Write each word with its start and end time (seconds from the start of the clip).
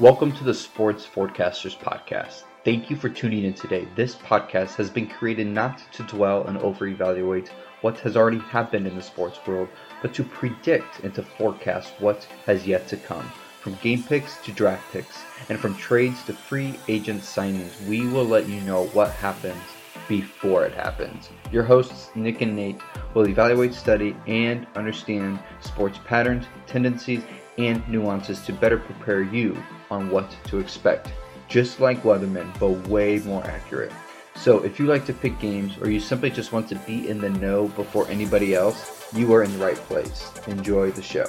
Welcome 0.00 0.32
to 0.32 0.42
the 0.42 0.52
Sports 0.52 1.06
Forecasters 1.06 1.78
Podcast. 1.78 2.42
Thank 2.64 2.90
you 2.90 2.96
for 2.96 3.08
tuning 3.08 3.44
in 3.44 3.54
today. 3.54 3.86
This 3.94 4.16
podcast 4.16 4.74
has 4.74 4.90
been 4.90 5.06
created 5.06 5.46
not 5.46 5.80
to 5.92 6.02
dwell 6.02 6.48
and 6.48 6.58
over 6.58 6.88
evaluate 6.88 7.52
what 7.80 8.00
has 8.00 8.16
already 8.16 8.40
happened 8.40 8.88
in 8.88 8.96
the 8.96 9.02
sports 9.02 9.38
world, 9.46 9.68
but 10.02 10.12
to 10.14 10.24
predict 10.24 11.04
and 11.04 11.14
to 11.14 11.22
forecast 11.22 11.92
what 12.00 12.24
has 12.44 12.66
yet 12.66 12.88
to 12.88 12.96
come. 12.96 13.30
From 13.60 13.78
game 13.84 14.02
picks 14.02 14.36
to 14.38 14.50
draft 14.50 14.82
picks, 14.92 15.22
and 15.48 15.60
from 15.60 15.76
trades 15.76 16.24
to 16.24 16.32
free 16.32 16.76
agent 16.88 17.22
signings, 17.22 17.80
we 17.86 18.04
will 18.08 18.26
let 18.26 18.48
you 18.48 18.60
know 18.62 18.86
what 18.86 19.12
happens 19.12 19.62
before 20.08 20.66
it 20.66 20.74
happens. 20.74 21.30
Your 21.52 21.62
hosts, 21.62 22.10
Nick 22.16 22.40
and 22.40 22.56
Nate, 22.56 22.80
will 23.14 23.28
evaluate, 23.28 23.72
study, 23.72 24.16
and 24.26 24.66
understand 24.74 25.38
sports 25.60 26.00
patterns, 26.04 26.46
tendencies, 26.66 27.22
and 27.58 27.88
nuances 27.88 28.40
to 28.40 28.52
better 28.52 28.78
prepare 28.78 29.22
you 29.22 29.56
on 29.94 30.10
what 30.10 30.36
to 30.48 30.58
expect. 30.58 31.12
Just 31.48 31.78
like 31.78 32.02
Weathermen, 32.02 32.58
but 32.58 32.88
way 32.88 33.18
more 33.20 33.44
accurate. 33.44 33.92
So 34.34 34.58
if 34.64 34.80
you 34.80 34.86
like 34.86 35.06
to 35.06 35.12
pick 35.12 35.38
games 35.38 35.78
or 35.80 35.88
you 35.88 36.00
simply 36.00 36.30
just 36.30 36.52
want 36.52 36.68
to 36.70 36.74
be 36.74 37.08
in 37.08 37.18
the 37.18 37.30
know 37.30 37.68
before 37.68 38.08
anybody 38.08 38.54
else, 38.54 39.06
you 39.14 39.32
are 39.32 39.44
in 39.44 39.52
the 39.52 39.64
right 39.64 39.76
place. 39.76 40.28
Enjoy 40.48 40.90
the 40.90 41.02
show. 41.02 41.26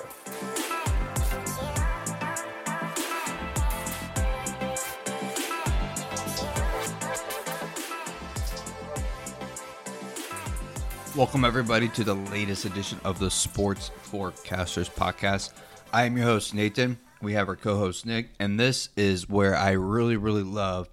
Welcome, 11.15 11.45
everybody, 11.45 11.87
to 11.89 12.03
the 12.03 12.15
latest 12.15 12.65
edition 12.65 12.99
of 13.05 13.19
the 13.19 13.31
Sports 13.31 13.91
Forecasters 14.11 14.89
podcast. 14.89 15.53
I 15.93 16.03
am 16.03 16.17
your 16.17 16.25
host, 16.25 16.53
Nathan. 16.53 16.97
We 17.25 17.33
have 17.33 17.49
our 17.49 17.55
co 17.55 17.79
host, 17.79 18.05
Nick, 18.05 18.29
and 18.39 18.59
this 18.59 18.89
is 18.95 19.27
where 19.27 19.55
I 19.55 19.71
really, 19.71 20.15
really 20.15 20.43
love 20.43 20.89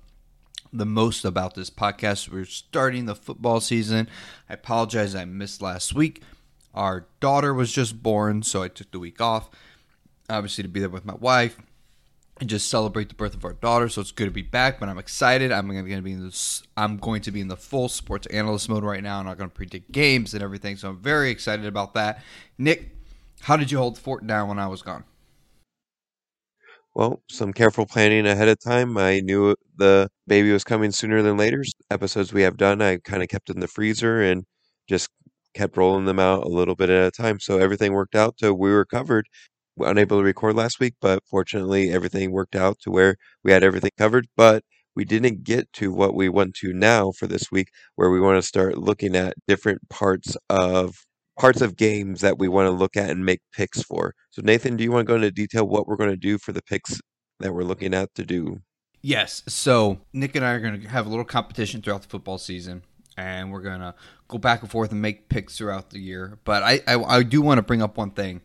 the 0.73 0.87
most 0.87 1.27
about 1.27 1.55
this 1.55 1.69
podcast. 1.69 2.31
We're 2.31 2.47
starting 2.47 3.05
the 3.05 3.15
football 3.15 3.61
season. 3.61 4.09
I 4.48 4.55
apologize, 4.55 5.15
I 5.15 5.27
missed 5.27 5.61
last 5.61 5.95
week. 5.95 6.23
Our 6.75 7.06
daughter 7.21 7.53
was 7.53 7.71
just 7.71 8.03
born, 8.03 8.43
so 8.45 8.62
I 8.62 8.69
took 8.69 8.91
the 8.93 8.98
week 8.98 9.21
off, 9.21 9.51
obviously, 10.31 10.62
to 10.62 10.69
be 10.71 10.81
there 10.81 10.89
with 10.89 11.05
my 11.05 11.17
wife 11.17 11.59
and 12.41 12.49
just 12.49 12.71
celebrate 12.71 13.11
the 13.11 13.15
birth 13.15 13.34
of 13.34 13.45
our 13.45 13.53
daughter. 13.53 13.91
So 13.91 14.01
it's 14.01 14.11
good 14.11 14.25
to 14.25 14.31
be 14.31 14.41
back, 14.41 14.81
but 14.81 14.89
I'm 14.89 14.97
excited. 14.97 15.53
I'm 15.53 15.69
going 15.69 15.84
to 15.84 16.01
be 16.01 16.12
in 16.12 16.25
this. 16.25 16.62
I'm 16.78 16.97
going 16.97 17.21
to 17.23 17.31
be 17.31 17.43
in 17.43 17.49
the 17.49 17.59
full 17.59 17.91
sports 17.91 18.27
analyst 18.28 18.71
mode 18.71 18.84
right 18.84 19.03
now. 19.03 19.19
I'm 19.19 19.27
not 19.27 19.37
going 19.37 19.51
to 19.51 19.55
predict 19.55 19.93
games 19.93 20.33
and 20.33 20.43
everything. 20.43 20.78
So 20.78 20.89
I'm 20.89 20.99
very 20.99 21.31
excited 21.31 21.67
about 21.67 21.93
that. 21.93 22.23
Nick, 22.56 22.97
how 23.43 23.59
did 23.59 23.71
you 23.71 23.77
hold 23.77 23.99
fort 23.99 24.27
down 24.27 24.49
when 24.49 24.59
I 24.59 24.69
was 24.69 24.81
gone? 24.81 25.05
Well, 26.95 27.23
some 27.31 27.53
careful 27.53 27.87
planning 27.87 28.27
ahead 28.27 28.48
of 28.48 28.59
time. 28.61 28.98
I 28.98 29.21
knew 29.21 29.57
the 29.77 30.11
baby 30.27 30.53
was 30.53 30.65
coming 30.65 30.91
sooner 30.93 31.23
than 31.23 31.37
later. 31.39 31.65
Episodes 31.91 32.33
we 32.33 32.43
have 32.43 32.57
done, 32.57 32.83
I 32.83 32.99
kind 32.99 33.23
of 33.23 33.29
kept 33.29 33.49
in 33.51 33.61
the 33.61 33.69
freezer 33.69 34.21
and 34.23 34.45
just 34.89 35.09
kept 35.55 35.77
rolling 35.77 36.05
them 36.05 36.19
out 36.19 36.45
a 36.45 36.49
little 36.49 36.75
bit 36.75 36.91
at 36.91 37.07
a 37.07 37.11
time. 37.11 37.41
So 37.41 37.59
everything 37.59 37.93
worked 37.93 38.15
out. 38.15 38.34
So 38.39 38.53
we 38.53 38.71
were 38.71 38.84
covered 38.84 39.27
unable 39.79 40.19
to 40.19 40.25
record 40.25 40.55
last 40.57 40.81
week, 40.81 40.95
but 41.01 41.23
fortunately 41.31 41.91
everything 41.93 42.31
worked 42.33 42.55
out 42.57 42.79
to 42.83 42.91
where 42.91 43.17
we 43.45 43.53
had 43.53 43.65
everything 43.65 43.91
covered. 43.99 44.27
But 44.37 44.65
we 44.95 45.05
didn't 45.06 45.45
get 45.45 45.73
to 45.75 45.93
what 45.93 46.15
we 46.15 46.29
want 46.29 46.55
to 46.56 46.73
now 46.75 47.12
for 47.12 47.27
this 47.27 47.51
week, 47.51 47.69
where 47.97 48.11
we 48.11 48.21
want 48.21 48.37
to 48.43 48.47
start 48.47 48.77
looking 48.79 49.17
at 49.17 49.34
different 49.49 49.89
parts 49.89 50.37
of 50.51 50.95
parts 51.38 51.61
of 51.61 51.77
games 51.77 52.20
that 52.20 52.38
we 52.38 52.48
want 52.48 52.66
to 52.66 52.70
look 52.70 52.97
at 52.97 53.11
and 53.11 53.25
make 53.25 53.41
picks 53.52 53.83
for. 53.83 54.14
So 54.30 54.42
Nathan, 54.42 54.77
do 54.77 54.84
you 54.84 54.92
want 54.92 55.06
to 55.06 55.11
go 55.11 55.16
into 55.16 55.30
detail 55.30 55.66
what 55.66 55.86
we're 55.86 55.97
going 55.97 56.11
to 56.11 56.16
do 56.16 56.38
for 56.38 56.52
the 56.52 56.62
picks 56.62 57.00
that 57.41 57.52
we're 57.52 57.64
looking 57.64 57.94
at 57.94 58.14
to 58.14 58.25
do? 58.25 58.61
Yes. 59.00 59.42
So 59.48 59.98
Nick 60.12 60.36
and 60.36 60.44
I 60.44 60.53
are 60.53 60.60
going 60.60 60.80
to 60.80 60.88
have 60.88 61.06
a 61.06 61.08
little 61.08 61.25
competition 61.25 61.83
throughout 61.83 62.03
the 62.03 62.08
football 62.08 62.38
season. 62.38 62.83
And 63.14 63.53
we're 63.53 63.60
gonna 63.60 63.94
go 64.26 64.38
back 64.38 64.62
and 64.62 64.71
forth 64.71 64.91
and 64.91 65.03
make 65.03 65.28
picks 65.28 65.59
throughout 65.59 65.91
the 65.91 65.98
year. 65.98 66.38
But 66.44 66.62
I, 66.62 66.81
I, 66.87 66.97
I 66.97 67.22
do 67.22 67.42
want 67.42 67.59
to 67.59 67.62
bring 67.62 67.82
up 67.82 67.98
one 67.98 68.12
thing 68.12 68.41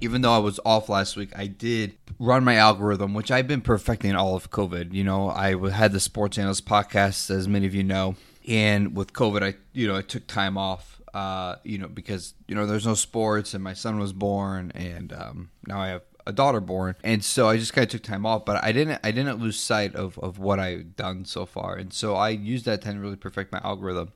even 0.00 0.22
though 0.22 0.32
I 0.32 0.38
was 0.38 0.60
off 0.64 0.88
last 0.88 1.16
week, 1.16 1.30
I 1.36 1.46
did 1.46 1.94
run 2.18 2.44
my 2.44 2.56
algorithm, 2.56 3.14
which 3.14 3.30
I've 3.30 3.48
been 3.48 3.60
perfecting 3.60 4.14
all 4.14 4.34
of 4.34 4.50
COVID. 4.50 4.92
You 4.92 5.04
know, 5.04 5.30
I 5.30 5.70
had 5.70 5.92
the 5.92 6.00
Sports 6.00 6.38
Analyst 6.38 6.66
podcast, 6.66 7.30
as 7.30 7.48
many 7.48 7.66
of 7.66 7.74
you 7.74 7.82
know, 7.82 8.16
and 8.46 8.96
with 8.96 9.12
COVID, 9.12 9.42
I 9.42 9.54
you 9.72 9.88
know 9.88 9.96
I 9.96 10.02
took 10.02 10.26
time 10.26 10.58
off. 10.58 10.93
Uh, 11.14 11.56
you 11.62 11.78
know, 11.78 11.88
because 11.88 12.34
you 12.48 12.54
know 12.54 12.66
there's 12.66 12.86
no 12.86 12.94
sports, 12.94 13.54
and 13.54 13.62
my 13.62 13.72
son 13.72 13.98
was 13.98 14.12
born, 14.12 14.72
and 14.74 15.12
um, 15.12 15.50
now 15.66 15.80
I 15.80 15.88
have 15.88 16.02
a 16.26 16.32
daughter 16.32 16.60
born, 16.60 16.96
and 17.04 17.24
so 17.24 17.48
I 17.48 17.56
just 17.56 17.72
kind 17.72 17.84
of 17.84 17.90
took 17.90 18.02
time 18.02 18.26
off. 18.26 18.44
But 18.44 18.62
I 18.64 18.72
didn't 18.72 19.00
I 19.04 19.12
didn't 19.12 19.38
lose 19.38 19.58
sight 19.58 19.94
of 19.94 20.18
of 20.18 20.38
what 20.38 20.58
I've 20.58 20.96
done 20.96 21.24
so 21.24 21.46
far, 21.46 21.76
and 21.76 21.92
so 21.92 22.16
I 22.16 22.30
used 22.30 22.64
that 22.66 22.82
time 22.82 22.94
to 22.94 23.00
really 23.00 23.16
perfect 23.16 23.52
my 23.52 23.60
algorithm, 23.62 24.12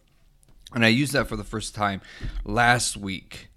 and 0.74 0.84
I 0.84 0.88
used 0.88 1.12
that 1.12 1.28
for 1.28 1.36
the 1.36 1.44
first 1.44 1.74
time 1.74 2.00
last 2.44 2.96
week 2.96 3.48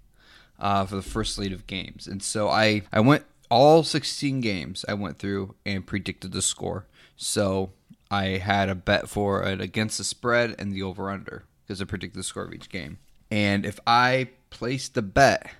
uh, 0.62 0.86
for 0.86 0.96
the 0.96 1.02
first 1.02 1.34
slate 1.34 1.52
of 1.52 1.66
games. 1.66 2.06
And 2.06 2.22
so 2.22 2.48
I, 2.48 2.82
I 2.92 3.00
went 3.00 3.24
all 3.50 3.82
16 3.82 4.40
games 4.40 4.84
I 4.88 4.94
went 4.94 5.18
through 5.18 5.56
and 5.66 5.86
predicted 5.86 6.32
the 6.32 6.40
score. 6.40 6.86
So 7.16 7.72
I 8.10 8.38
had 8.38 8.70
a 8.70 8.74
bet 8.74 9.08
for 9.08 9.42
it 9.42 9.60
against 9.60 9.98
the 9.98 10.04
spread 10.04 10.54
and 10.58 10.72
the 10.72 10.82
over 10.82 11.10
under 11.10 11.44
because 11.66 11.82
I 11.82 11.84
predicted 11.84 12.18
the 12.18 12.24
score 12.24 12.44
of 12.44 12.54
each 12.54 12.70
game. 12.70 12.98
And 13.32 13.64
if 13.64 13.80
I 13.86 14.28
placed 14.50 14.92
the 14.92 15.00
bet 15.00 15.50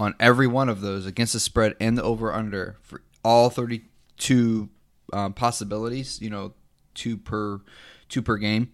on 0.00 0.16
every 0.18 0.48
one 0.48 0.68
of 0.68 0.80
those 0.80 1.06
against 1.06 1.34
the 1.34 1.40
spread 1.40 1.76
and 1.80 1.96
the 1.96 2.02
over 2.02 2.34
under 2.34 2.78
for 2.82 3.00
all 3.24 3.48
32 3.48 4.68
um, 5.12 5.32
possibilities, 5.32 6.20
you 6.20 6.28
know, 6.28 6.54
two 6.94 7.16
per 7.16 7.60
two 8.08 8.22
per 8.22 8.36
game, 8.38 8.72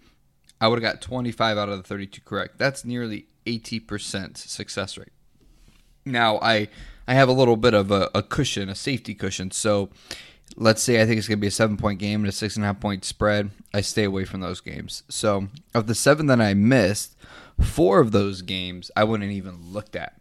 I 0.62 0.69
would 0.69 0.82
have 0.82 0.93
got 0.94 1.03
25 1.03 1.59
out 1.59 1.69
of 1.69 1.76
the 1.76 1.82
32 1.82 2.22
correct. 2.25 2.56
That's 2.56 2.87
nearly 2.87 3.26
80% 3.44 4.38
success 4.38 4.97
rate. 4.97 5.12
Now 6.06 6.38
I 6.41 6.69
I 7.06 7.12
have 7.12 7.28
a 7.28 7.32
little 7.32 7.59
bit 7.59 7.75
of 7.75 7.91
a, 7.91 8.09
a 8.14 8.22
cushion, 8.22 8.70
a 8.70 8.75
safety 8.75 9.14
cushion. 9.14 9.50
So 9.50 9.91
let's 10.56 10.82
say 10.82 11.03
I 11.03 11.04
think 11.04 11.19
it's 11.19 11.28
going 11.28 11.37
to 11.37 11.43
be 11.43 11.49
a 11.49 11.50
seven 11.50 11.76
point 11.76 11.99
game 11.99 12.20
and 12.20 12.31
a 12.31 12.32
six 12.32 12.56
and 12.56 12.64
a 12.64 12.69
half 12.69 12.81
point 12.81 13.04
spread. 13.04 13.50
I 13.75 13.82
stay 13.82 14.04
away 14.04 14.25
from 14.25 14.41
those 14.41 14.62
games. 14.62 15.03
So 15.10 15.49
of 15.75 15.87
the 15.87 15.94
seven 15.94 16.28
that 16.28 16.41
I 16.41 16.54
missed, 16.54 17.14
four 17.60 18.00
of 18.00 18.12
those 18.12 18.42
games 18.42 18.90
I 18.96 19.04
wouldn't 19.04 19.32
even 19.32 19.72
looked 19.72 19.96
at 19.96 20.20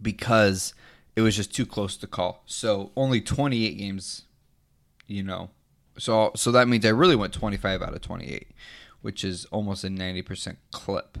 because 0.00 0.74
it 1.14 1.22
was 1.22 1.36
just 1.36 1.54
too 1.54 1.66
close 1.66 1.96
to 1.96 2.06
call. 2.06 2.42
So 2.46 2.92
only 2.96 3.20
28 3.20 3.78
games, 3.78 4.24
you 5.06 5.22
know. 5.22 5.50
So 5.98 6.32
so 6.36 6.52
that 6.52 6.68
means 6.68 6.84
I 6.84 6.90
really 6.90 7.16
went 7.16 7.32
25 7.32 7.82
out 7.82 7.94
of 7.94 8.02
28, 8.02 8.48
which 9.00 9.24
is 9.24 9.46
almost 9.46 9.84
a 9.84 9.88
90% 9.88 10.56
clip. 10.70 11.18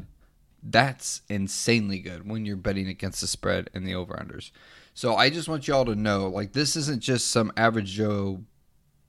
That's 0.62 1.22
insanely 1.28 2.00
good 2.00 2.28
when 2.28 2.44
you're 2.44 2.56
betting 2.56 2.88
against 2.88 3.20
the 3.20 3.26
spread 3.26 3.70
and 3.72 3.86
the 3.86 3.94
over 3.94 4.14
unders. 4.14 4.50
So 4.92 5.14
I 5.14 5.30
just 5.30 5.48
want 5.48 5.68
y'all 5.68 5.84
to 5.84 5.94
know 5.94 6.28
like 6.28 6.52
this 6.52 6.76
isn't 6.76 7.02
just 7.02 7.28
some 7.28 7.52
average 7.56 7.92
Joe 7.92 8.42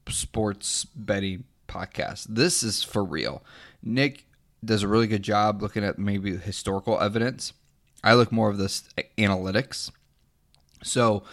sports 0.07 0.85
betting 0.85 1.43
podcast. 1.67 2.27
This 2.29 2.63
is 2.63 2.83
for 2.83 3.03
real. 3.03 3.43
Nick 3.83 4.26
does 4.67 4.83
a 4.83 4.87
really 4.87 5.07
good 5.07 5.23
job 5.23 5.61
looking 5.61 5.83
at 5.83 5.97
maybe 5.97 6.37
historical 6.37 6.99
evidence. 6.99 7.53
I 8.03 8.13
look 8.13 8.31
more 8.31 8.49
of 8.49 8.57
this 8.57 8.83
analytics. 9.17 9.89
So 10.83 11.23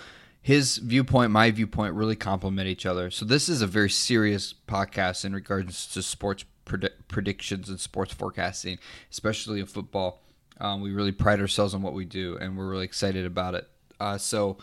his 0.41 0.79
viewpoint, 0.79 1.31
my 1.31 1.51
viewpoint 1.51 1.95
really 1.95 2.17
complement 2.17 2.69
each 2.69 2.87
other. 2.87 3.11
So 3.11 3.25
this 3.25 3.49
is 3.49 3.63
a 3.63 3.67
very 3.67 3.91
serious 3.91 4.55
podcast 4.67 5.25
in 5.25 5.35
regards 5.35 5.87
to 5.89 6.03
sports 6.03 6.45
predictions 6.65 7.69
and 7.69 7.79
sports 7.79 8.13
forecasting, 8.13 8.79
especially 9.11 9.61
in 9.61 9.67
football. 9.67 10.23
Um, 10.59 10.81
we 10.81 10.93
really 10.93 11.13
pride 11.13 11.41
ourselves 11.41 11.75
on 11.75 11.83
what 11.83 11.95
we 11.95 12.05
do, 12.05 12.37
and 12.39 12.57
we're 12.57 12.69
really 12.69 12.85
excited 12.85 13.27
about 13.27 13.55
it. 13.55 13.69
Uh, 14.01 14.19
so, 14.19 14.59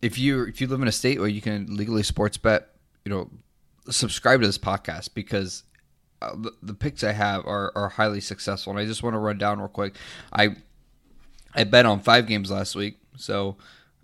if 0.00 0.18
you 0.18 0.44
if 0.44 0.60
you 0.60 0.66
live 0.68 0.80
in 0.80 0.88
a 0.88 0.92
state 0.92 1.18
where 1.18 1.28
you 1.28 1.40
can 1.40 1.74
legally 1.76 2.02
sports 2.02 2.36
bet, 2.36 2.68
you 3.04 3.10
know, 3.10 3.30
subscribe 3.90 4.40
to 4.40 4.46
this 4.46 4.58
podcast 4.58 5.14
because 5.14 5.64
uh, 6.22 6.34
the, 6.36 6.52
the, 6.62 6.74
picks 6.74 7.04
I 7.04 7.12
have 7.12 7.46
are, 7.46 7.72
are 7.74 7.90
highly 7.90 8.20
successful. 8.20 8.70
And 8.70 8.80
I 8.80 8.86
just 8.86 9.02
want 9.02 9.14
to 9.14 9.18
run 9.18 9.38
down 9.38 9.58
real 9.58 9.68
quick. 9.68 9.96
I 10.32 10.56
I 11.54 11.64
bet 11.64 11.86
on 11.86 12.00
five 12.00 12.26
games 12.26 12.50
last 12.50 12.74
week, 12.74 12.98
so 13.16 13.56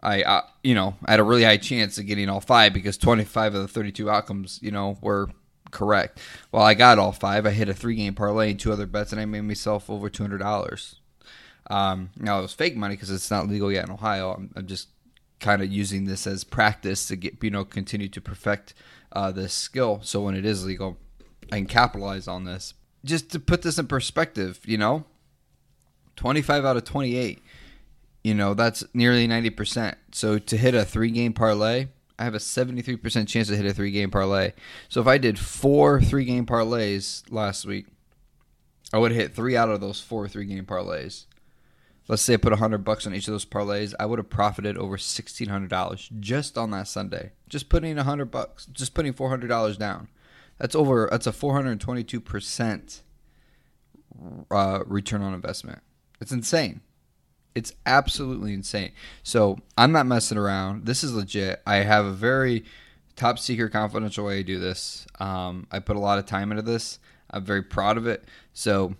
I 0.03 0.43
you 0.63 0.75
know 0.75 0.97
I 1.05 1.13
had 1.13 1.21
a 1.21 1.25
really 1.25 1.45
high 1.45 1.59
chance 1.59 1.99
of 1.99 2.07
getting 2.07 2.29
all 2.29 2.41
five 2.41 2.73
because 2.73 2.97
25 2.99 3.55
of 3.55 3.63
the 3.63 3.69
32 3.69 4.11
outcomes 4.11 4.59
you 4.63 4.71
know 4.71 4.99
were 5.01 5.29
correct. 5.73 6.21
Well, 6.53 6.63
I 6.63 6.75
got 6.75 6.99
all 6.99 7.11
five. 7.11 7.45
I 7.45 7.51
hit 7.51 7.69
a 7.69 7.75
three 7.75 7.97
game 7.97 8.15
parlay 8.15 8.51
and 8.51 8.61
two 8.61 8.73
other 8.73 8.87
bets, 8.87 9.11
and 9.11 9.21
I 9.21 9.25
made 9.25 9.41
myself 9.41 9.91
over 9.91 10.09
two 10.09 10.23
hundred 10.23 10.39
dollars. 10.39 10.97
Um, 11.69 12.11
now 12.17 12.39
it 12.39 12.43
was 12.43 12.53
fake 12.53 12.77
money 12.77 12.95
because 12.95 13.11
it's 13.11 13.31
not 13.31 13.49
legal 13.49 13.73
yet 13.73 13.87
in 13.87 13.93
Ohio. 13.93 14.33
I'm, 14.33 14.51
I'm 14.55 14.67
just 14.67 14.89
kind 15.41 15.63
of 15.63 15.73
using 15.73 16.05
this 16.05 16.27
as 16.27 16.45
practice 16.45 17.07
to 17.09 17.17
get 17.17 17.43
you 17.43 17.51
know 17.51 17.65
continue 17.65 18.09
to 18.09 18.21
perfect 18.21 18.75
uh, 19.13 19.33
this 19.33 19.53
skill. 19.53 20.01
So 20.03 20.21
when 20.21 20.37
it 20.37 20.45
is 20.45 20.65
legal, 20.65 20.99
Can 21.51 21.67
capitalize 21.67 22.29
on 22.29 22.45
this. 22.45 22.75
Just 23.05 23.31
to 23.33 23.41
put 23.41 23.63
this 23.63 23.79
in 23.79 23.87
perspective, 23.87 24.61
you 24.65 24.79
know, 24.79 25.05
twenty 26.17 26.43
five 26.43 26.65
out 26.65 26.77
of 26.77 26.85
twenty 26.85 27.17
eight. 27.17 27.43
You 28.23 28.35
know 28.35 28.55
that's 28.55 28.85
nearly 28.95 29.27
ninety 29.27 29.51
percent. 29.51 29.99
So 30.13 30.39
to 30.39 30.57
hit 30.57 30.75
a 30.75 30.85
three 30.85 31.11
game 31.11 31.33
parlay, 31.33 31.89
I 32.19 32.25
have 32.25 32.35
a 32.35 32.39
73% 32.39 33.27
chance 33.27 33.49
to 33.49 33.57
hit 33.57 33.67
a 33.67 33.75
three 33.75 33.91
game 33.91 34.11
parlay. 34.11 34.53
So 34.89 35.01
if 35.01 35.09
I 35.09 35.19
did 35.19 35.39
four 35.39 36.01
three 36.01 36.25
game 36.25 36.47
parlays 36.47 37.25
last 37.31 37.67
week, 37.67 37.87
I 38.93 38.99
would 38.99 39.13
hit 39.13 39.35
three 39.35 39.57
out 39.57 39.71
of 39.71 39.81
those 39.81 40.01
four 40.01 40.29
three 40.29 40.45
game 40.45 40.65
parlays. 40.65 41.25
Let's 42.09 42.23
say 42.23 42.35
I 42.35 42.37
put 42.37 42.53
100 42.53 42.85
bucks 42.85 43.07
on 43.07 43.15
each 43.15 43.29
of 43.29 43.33
those 43.33 43.45
parlays, 43.45 43.95
I 43.99 44.07
would 44.07 44.19
have 44.19 44.29
profited 44.29 44.77
over 44.77 44.97
$1600 44.97 46.21
just 46.21 46.59
on 46.59 46.71
that 46.73 46.89
Sunday. 46.89 47.31
Just 47.49 47.69
putting 47.69 47.97
100 47.97 48.27
bucks, 48.27 48.67
just 48.67 48.93
putting 48.95 49.15
$400 49.15 49.79
down. 49.79 50.09
That's 50.63 50.77
over 50.77 51.09
that's 51.11 51.27
a 51.27 51.33
422% 51.33 53.01
uh, 54.49 54.79
return 54.87 55.21
on 55.21 55.35
investment. 55.35 55.81
It's 56.21 56.31
insane. 56.31 56.83
It's 57.57 57.73
absolutely 57.85 58.55
insane. 58.55 58.93
So 59.25 59.59
I'm 59.77 59.91
not 59.91 60.07
messing 60.07 60.39
around. 60.39 60.87
This 60.87 61.03
is 61.03 61.13
legit. 61.13 61.61
I 61.67 61.79
have 61.79 62.05
a 62.05 62.13
very 62.13 62.65
top 63.17 63.41
secret 63.41 63.73
confidential 63.73 64.25
way 64.25 64.37
to 64.37 64.45
do 64.45 64.61
this. 64.61 65.05
Um, 65.19 65.67
I 65.73 65.81
put 65.81 65.97
a 65.97 65.99
lot 65.99 66.21
of 66.21 66.27
time 66.27 66.53
into 66.53 66.63
this. 66.63 67.01
I'm 67.29 67.45
very 67.45 67.63
proud 67.63 67.97
of 67.97 68.07
it. 68.07 68.25
So 68.53 68.95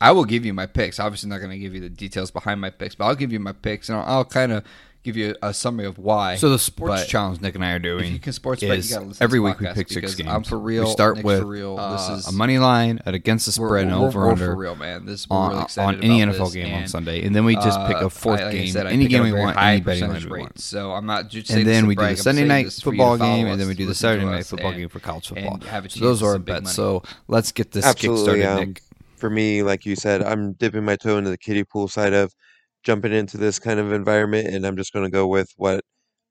I 0.00 0.12
will 0.12 0.24
give 0.24 0.46
you 0.46 0.54
my 0.54 0.66
picks. 0.66 1.00
Obviously, 1.00 1.30
not 1.30 1.38
going 1.38 1.50
to 1.50 1.58
give 1.58 1.74
you 1.74 1.80
the 1.80 1.88
details 1.88 2.30
behind 2.30 2.60
my 2.60 2.70
picks, 2.70 2.94
but 2.94 3.06
I'll 3.06 3.16
give 3.16 3.32
you 3.32 3.40
my 3.40 3.54
picks 3.54 3.88
and 3.88 3.98
I'll, 3.98 4.04
I'll 4.18 4.24
kind 4.24 4.52
of 4.52 4.62
give 5.08 5.16
you 5.16 5.34
a 5.42 5.52
summary 5.54 5.86
of 5.86 5.98
why. 5.98 6.36
So 6.36 6.50
the 6.50 6.58
sports 6.58 7.02
But 7.02 7.08
challenge 7.08 7.40
Nick 7.40 7.54
and 7.54 7.64
I 7.64 7.72
are 7.72 7.76
if 7.76 7.82
doing 7.82 8.12
you 8.12 8.18
can 8.18 8.32
sports 8.32 8.60
bet, 8.62 8.78
is 8.78 8.90
you 8.90 8.96
got 8.96 9.02
to 9.02 9.08
listen. 9.08 9.22
every 9.24 9.38
to 9.38 9.42
week 9.44 9.60
we 9.60 9.66
pick 9.72 9.88
six 9.88 10.14
games. 10.14 10.28
I'm 10.30 10.44
for 10.44 10.58
real. 10.58 10.84
We 10.84 10.90
start 10.90 11.16
Nick's 11.16 11.24
with 11.24 11.40
for 11.40 11.46
real. 11.46 11.78
uh, 11.78 11.92
this 12.10 12.18
is 12.20 12.28
a 12.28 12.32
money 12.32 12.58
line 12.58 13.00
at 13.06 13.14
against 13.14 13.46
the 13.52 13.60
we're- 13.60 13.68
spread 13.70 13.84
and 13.86 13.92
we're- 13.96 14.06
over 14.08 14.20
we're 14.20 14.30
under 14.32 14.44
for 14.46 14.56
real, 14.56 14.76
man. 14.76 15.06
This 15.06 15.28
we're 15.28 15.36
on, 15.36 15.50
really 15.52 15.62
excited 15.62 15.98
on 15.98 16.04
any 16.04 16.22
about 16.22 16.34
NFL 16.36 16.44
this, 16.46 16.54
game 16.54 16.74
on 16.74 16.86
Sunday, 16.88 17.24
and 17.26 17.34
then 17.34 17.44
we 17.44 17.54
just 17.56 17.78
pick 17.86 17.96
uh, 17.96 18.06
a 18.06 18.10
fourth 18.10 18.40
I- 18.40 18.44
like 18.44 18.52
game, 18.52 18.66
said, 18.68 18.86
any 18.86 19.06
game 19.08 19.22
we 19.24 19.32
want, 19.32 19.56
any 19.56 19.80
betting 19.80 20.08
line 20.08 20.28
we 20.30 20.38
want. 20.40 20.60
So 20.60 20.92
I'm 20.92 21.06
not 21.06 21.28
just 21.28 21.50
And 21.50 21.66
then 21.66 21.86
we 21.86 21.94
do 21.94 22.06
the 22.06 22.16
Sunday 22.16 22.44
night 22.44 22.64
this 22.66 22.80
for 22.80 22.90
you 22.92 22.98
to 22.98 23.04
football 23.04 23.16
game, 23.18 23.46
and 23.46 23.60
then 23.60 23.68
we 23.68 23.74
do 23.74 23.84
the 23.84 23.88
listen 23.90 24.00
Saturday 24.00 24.24
night 24.26 24.46
football 24.46 24.72
game 24.72 24.88
for 24.88 25.00
college 25.00 25.30
and 25.30 25.38
football. 25.40 25.68
have 25.70 25.84
a 25.86 25.90
So 25.90 26.00
those 26.00 26.22
are 26.22 26.30
at 26.30 26.32
our 26.32 26.38
bets. 26.38 26.72
So 26.74 27.02
let's 27.28 27.52
get 27.52 27.72
this 27.72 27.84
kick 27.94 28.16
started, 28.16 28.44
Um, 28.44 28.58
Nick. 28.60 28.82
for 29.16 29.30
me, 29.30 29.62
like 29.62 29.84
you 29.86 29.96
said, 29.96 30.22
I'm 30.22 30.52
dipping 30.52 30.84
my 30.84 30.96
toe 30.96 31.16
into 31.18 31.30
the 31.30 31.38
kiddie 31.38 31.64
pool 31.64 31.88
side 31.88 32.12
of 32.12 32.34
jumping 32.84 33.12
into 33.12 33.36
this 33.38 33.58
kind 33.58 33.80
of 33.80 33.92
environment, 33.92 34.48
and 34.48 34.66
I'm 34.66 34.76
just 34.76 34.92
going 34.92 35.04
to 35.06 35.10
go 35.10 35.26
with 35.26 35.48
what 35.56 35.82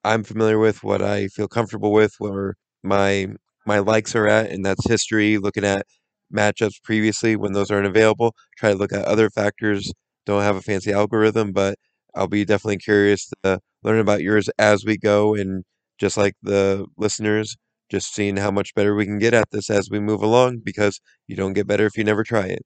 I'm 0.03 0.23
familiar 0.23 0.59
with, 0.59 0.83
what 0.83 1.01
I 1.01 1.27
feel 1.29 1.47
comfortable 1.47 1.91
with, 1.93 2.13
where 2.19 2.55
my 2.83 3.27
my 3.65 3.79
likes 3.79 4.15
are 4.15 4.27
at, 4.27 4.51
and 4.51 4.65
that's 4.65 4.87
history. 4.89 5.37
Looking 5.37 5.65
at 5.65 5.85
matchups 6.33 6.81
previously 6.83 7.35
when 7.35 7.53
those 7.53 7.71
aren't 7.71 7.87
available, 7.87 8.33
try 8.57 8.71
to 8.71 8.77
look 8.77 8.93
at 8.93 9.05
other 9.05 9.29
factors. 9.29 9.91
Don't 10.25 10.41
have 10.43 10.55
a 10.57 10.61
fancy 10.61 10.91
algorithm, 10.91 11.51
but 11.53 11.77
I'll 12.15 12.27
be 12.27 12.45
definitely 12.45 12.77
curious 12.79 13.29
to 13.43 13.59
learn 13.83 13.99
about 13.99 14.21
yours 14.21 14.49
as 14.59 14.85
we 14.85 14.97
go, 14.97 15.35
and 15.35 15.63
just 15.99 16.17
like 16.17 16.35
the 16.43 16.85
listeners, 16.97 17.55
just 17.89 18.13
seeing 18.13 18.37
how 18.37 18.51
much 18.51 18.73
better 18.75 18.95
we 18.95 19.05
can 19.05 19.19
get 19.19 19.33
at 19.33 19.51
this 19.51 19.69
as 19.69 19.89
we 19.89 19.99
move 19.99 20.21
along, 20.23 20.59
because 20.63 20.99
you 21.27 21.35
don't 21.35 21.53
get 21.53 21.67
better 21.67 21.85
if 21.85 21.97
you 21.97 22.03
never 22.03 22.23
try 22.23 22.45
it. 22.47 22.63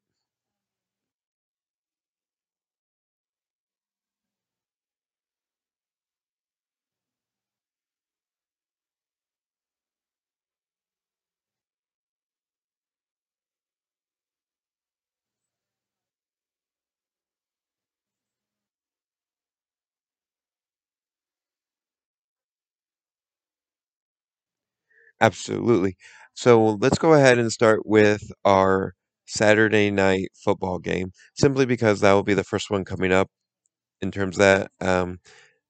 Absolutely. 25.21 25.95
So 26.33 26.77
let's 26.81 26.97
go 26.97 27.13
ahead 27.13 27.37
and 27.37 27.51
start 27.51 27.85
with 27.85 28.23
our 28.43 28.93
Saturday 29.25 29.91
night 29.91 30.29
football 30.43 30.79
game, 30.79 31.11
simply 31.35 31.65
because 31.65 32.01
that 32.01 32.13
will 32.13 32.23
be 32.23 32.33
the 32.33 32.43
first 32.43 32.69
one 32.69 32.83
coming 32.83 33.11
up 33.13 33.29
in 34.01 34.11
terms 34.11 34.35
of 34.37 34.39
that. 34.39 34.71
Um, 34.81 35.19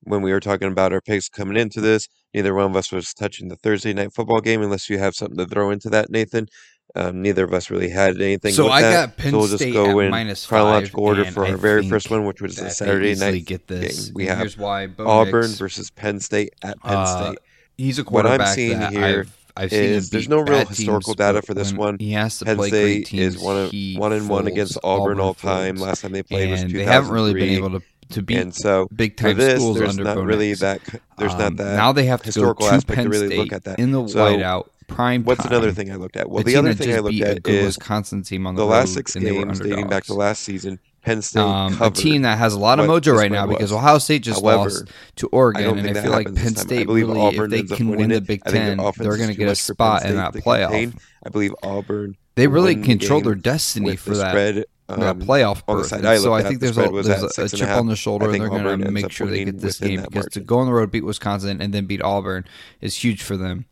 when 0.03 0.21
we 0.24 0.31
were 0.31 0.39
talking 0.39 0.68
about 0.71 0.94
our 0.94 1.01
picks 1.01 1.30
coming 1.30 1.57
into 1.57 1.81
this, 1.81 2.07
neither 2.33 2.56
one 2.56 2.65
of 2.71 2.75
us 2.75 2.92
was 2.92 3.13
touching 3.13 3.50
the 3.50 3.56
Thursday 3.57 3.94
night 3.94 4.13
football 4.15 4.39
game 4.39 4.62
unless 4.63 4.89
you 4.89 4.98
have 4.98 5.13
something 5.13 5.38
to 5.38 5.45
throw 5.45 5.69
into 5.69 5.89
that, 5.89 6.09
Nathan. 6.09 6.47
Um, 6.95 7.21
neither 7.21 7.44
of 7.45 7.54
us 7.54 7.69
really 7.69 7.89
had 7.89 8.19
anything. 8.19 8.54
So 8.54 8.63
with 8.63 8.74
I 8.74 8.81
that. 8.81 9.09
got 9.09 9.18
Penn 9.18 9.31
so 9.31 9.38
we'll 9.38 9.47
just 9.47 9.59
State 9.62 9.74
go 9.74 10.00
at 10.00 10.06
in 10.06 10.12
minus 10.12 10.45
chronological 10.45 11.00
five, 11.01 11.07
order 11.07 11.24
and 11.24 11.33
for 11.33 11.45
I 11.45 11.51
our 11.51 11.57
very 11.57 11.81
think 11.81 11.92
first 11.92 12.09
one, 12.09 12.25
which 12.25 12.42
was 12.42 12.56
the 12.56 12.63
that 12.63 12.68
they 12.69 12.74
Saturday 12.74 13.12
easily 13.12 13.31
night 13.33 13.45
get 13.45 13.68
this. 13.68 14.06
game. 14.06 14.13
We 14.15 14.24
And 14.24 14.30
have 14.30 14.39
here's 14.39 14.57
why 14.57 14.88
Bo 14.88 15.07
Auburn 15.07 15.42
Nix, 15.42 15.54
versus 15.57 15.89
Penn 15.92 16.19
State 16.19 16.50
at 16.63 16.81
Penn 16.81 16.97
Uh, 16.97 17.06
State. 17.27 17.39
He's 17.77 17.97
a 17.97 18.04
quarterback. 18.04 18.39
What 18.39 18.47
I'm 18.50 18.54
seeing 18.56 18.80
that 18.80 18.92
here 18.92 19.21
I've, 19.21 19.41
I've 19.57 19.69
seen 19.71 20.01
there's 20.12 20.30
no 20.30 20.39
real 20.39 20.65
historical 20.65 21.13
data 21.13 21.42
for 21.42 21.53
this 21.53 21.74
one. 21.74 21.98
He 22.00 22.12
has 22.13 22.39
to 22.39 22.45
Penn 22.45 22.57
play 22.57 22.69
great 22.69 23.07
State 23.07 23.19
is 23.19 23.38
one 23.39 23.57
of 23.57 23.71
one 23.98 24.13
and 24.13 24.30
one 24.30 24.48
against 24.48 24.77
Auburn 24.83 25.19
all 25.19 25.33
time. 25.33 25.77
folds. 25.77 25.81
Last 25.88 26.01
time 26.01 26.12
they 26.12 26.24
played 26.24 26.50
was 26.51 26.62
and 26.62 26.71
2003. 26.71 26.86
they 26.86 26.92
haven't 26.92 27.12
really 27.12 27.33
been 27.33 27.50
able 27.63 27.80
to 27.80 27.86
to 28.09 28.21
beat 28.21 28.39
and 28.39 28.53
so 28.53 28.89
big 28.94 29.15
time 29.15 29.38
this, 29.38 29.56
schools 29.62 29.77
there's 29.77 29.92
under 29.92 30.03
not 30.03 30.15
Bo 30.15 30.24
really 30.24 30.50
Nix. 30.50 30.59
that. 30.59 30.81
There's 31.18 31.31
Um, 31.33 31.39
not 31.39 31.56
that. 31.57 31.75
now 31.77 31.94
they 31.94 32.06
have 32.06 32.19
to 32.21 32.25
go 32.25 32.27
historical 32.27 32.68
to 32.68 32.74
aspect 32.74 32.88
to 32.89 32.95
Penn 33.03 33.09
really 33.09 33.27
State 33.27 33.38
look 33.39 33.53
at 33.53 33.63
that. 33.63 33.80
in 33.80 33.92
the 33.94 34.06
So, 34.07 34.18
whiteout 34.36 34.68
prime 34.88 35.24
What's 35.24 35.44
time. 35.44 35.54
another 35.54 35.71
thing 35.71 35.89
I 35.92 35.95
looked 35.95 36.18
at? 36.18 36.30
Well, 36.30 36.42
a 36.42 36.44
the 36.44 36.57
other 36.57 36.74
thing 36.74 36.94
I 36.94 37.00
looked 37.00 37.21
at 37.21 37.47
is 37.47 37.77
Wisconsin 37.77 38.24
team 38.24 38.45
on 38.45 38.56
the, 38.56 38.63
the 38.63 38.65
last 38.65 38.94
six 38.94 39.15
and 39.15 39.25
they 39.25 39.31
were 39.31 39.45
games 39.45 39.62
dating 39.62 39.88
back 39.88 40.04
to 40.06 40.13
last 40.13 40.44
season. 40.44 40.80
Penn 41.01 41.21
State 41.21 41.42
Um, 41.42 41.81
a 41.81 41.89
team 41.89 42.21
that 42.24 42.38
has 42.38 42.53
a 42.53 42.59
lot 42.59 42.80
of 42.80 42.88
mojo 42.88 43.15
right 43.15 43.31
now 43.31 43.48
because. 43.48 43.71
Ohio 43.71 43.98
State 43.98 44.24
just 44.24 44.42
However, 44.42 44.69
lost 44.69 44.86
to 45.15 45.27
Oregon, 45.27 45.80
and 45.80 45.81
think 45.81 45.98
I 45.98 46.01
feel 46.01 46.12
like 46.12 46.27
Penn 46.27 46.36
this 46.36 46.53
time. 46.53 46.62
I 46.62 46.65
State 46.65 46.86
believe 46.88 47.07
really, 47.07 47.19
Auburn 47.19 47.53
if 47.53 47.69
they 47.69 47.75
can 47.75 47.89
win 47.89 48.09
the. 48.09 48.21
Big 48.21 48.44
Ten, 48.44 48.77
the 48.77 48.92
they're 48.98 49.18
going 49.18 49.30
to 49.30 49.36
get 49.36 49.45
a 49.45 49.51
much 49.51 49.62
for 49.62 49.75
Penn 49.75 49.75
spot 49.75 50.06
in 50.06 50.15
that 50.15 50.33
playoff. 50.33 50.69
contain. 50.69 50.94
I 51.25 51.30
believe 51.30 51.56
Auburn. 51.63 52.18
They 52.36 52.48
really 52.48 52.75
the 52.75 52.83
game 52.83 53.21
their 53.21 53.36
destiny 53.36 53.95
for 53.95 54.12
the 54.12 54.18
that 54.18 54.31
spread. 54.31 54.65
that 54.88 55.00
um, 55.01 55.21
playoff 55.21 55.65
the 55.65 55.74
berth. 55.74 55.94
I 56.06 56.18
so 56.18 56.33
I 56.33 56.44
think 56.44 56.59
there's 56.59 56.77
spread 56.77 56.89
a 56.89 56.89
there's 56.89 57.09
at 57.09 57.24
a, 57.38 57.50
chip 57.50 57.68
a 57.68 57.77
on 57.77 57.88
the 57.88 57.95
shoulder, 57.95 58.30
and 58.30 58.42
they're 58.42 58.50
going 58.50 58.81
to 58.81 58.92
make 58.92 59.12
sure 59.12 59.27
they 59.27 59.45
get 59.45 59.59
this 59.59 59.80
game 59.80 60.04
because 60.04 60.27
to 60.27 60.39
go 60.39 60.59
on 60.59 60.68
the 60.68 60.74
road 60.74 60.92
beat 60.92 61.06
Wisconsin 61.06 61.62
and 61.62 61.74
then 61.74 61.86
beat 61.86 62.01
Auburn 62.01 62.45
is 62.80 62.95
huge 62.95 63.24
for 63.24 63.38
them. 63.38 63.65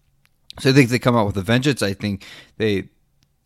So 0.60 0.70
I 0.70 0.74
think 0.74 0.90
they 0.90 1.00
come 1.00 1.16
out 1.16 1.26
with 1.26 1.38
a 1.38 1.42
vengeance. 1.42 1.82
I 1.82 1.94
think 1.94 2.26
they 2.58 2.90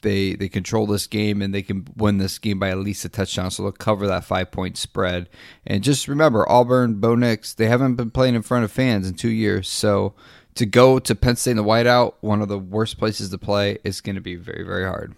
they 0.04 0.36
they 0.36 0.48
control 0.48 0.86
this 0.86 1.08
game 1.08 1.42
and 1.42 1.54
they 1.54 1.64
can 1.64 1.88
win 1.98 2.20
this 2.20 2.38
game 2.38 2.60
by 2.60 2.70
at 2.70 2.78
least 2.78 3.04
a 3.04 3.10
touchdown. 3.10 3.50
So 3.50 3.64
they'll 3.64 3.72
cover 3.72 4.06
that 4.08 4.24
five 4.24 4.52
point 4.52 4.78
spread. 4.78 5.30
And 5.66 5.84
just 5.84 6.08
remember, 6.08 6.48
Auburn, 6.48 7.00
Bo 7.00 7.16
Nix, 7.16 7.54
they 7.54 7.66
haven't 7.66 7.96
been 7.96 8.12
playing 8.12 8.36
in 8.36 8.44
front 8.44 8.64
of 8.64 8.72
fans 8.72 9.08
in 9.08 9.16
two 9.16 9.32
years. 9.32 9.68
So 9.68 10.14
to 10.56 10.68
go 10.68 11.00
to 11.00 11.16
Penn 11.16 11.36
State 11.36 11.52
in 11.52 11.58
the 11.58 11.64
whiteout, 11.64 12.14
one 12.22 12.42
of 12.42 12.48
the 12.48 12.60
worst 12.60 13.00
places 13.00 13.32
to 13.32 13.38
play, 13.40 13.80
is 13.84 14.02
going 14.02 14.16
to 14.16 14.22
be 14.22 14.36
very 14.36 14.64
very 14.64 14.86
hard. 14.86 15.16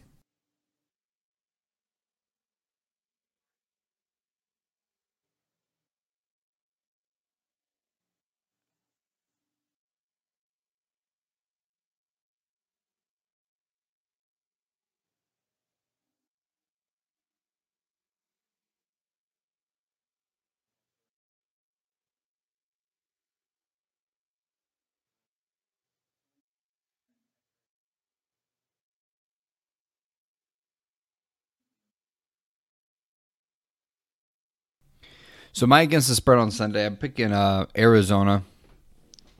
So 35.56 35.66
my 35.66 35.84
against 35.84 36.10
the 36.10 36.16
spread 36.16 36.38
on 36.38 36.52
Sunday, 36.52 36.86
I'm 36.86 36.98
picking 36.98 37.32
uh, 37.32 37.68
Arizona. 37.78 38.44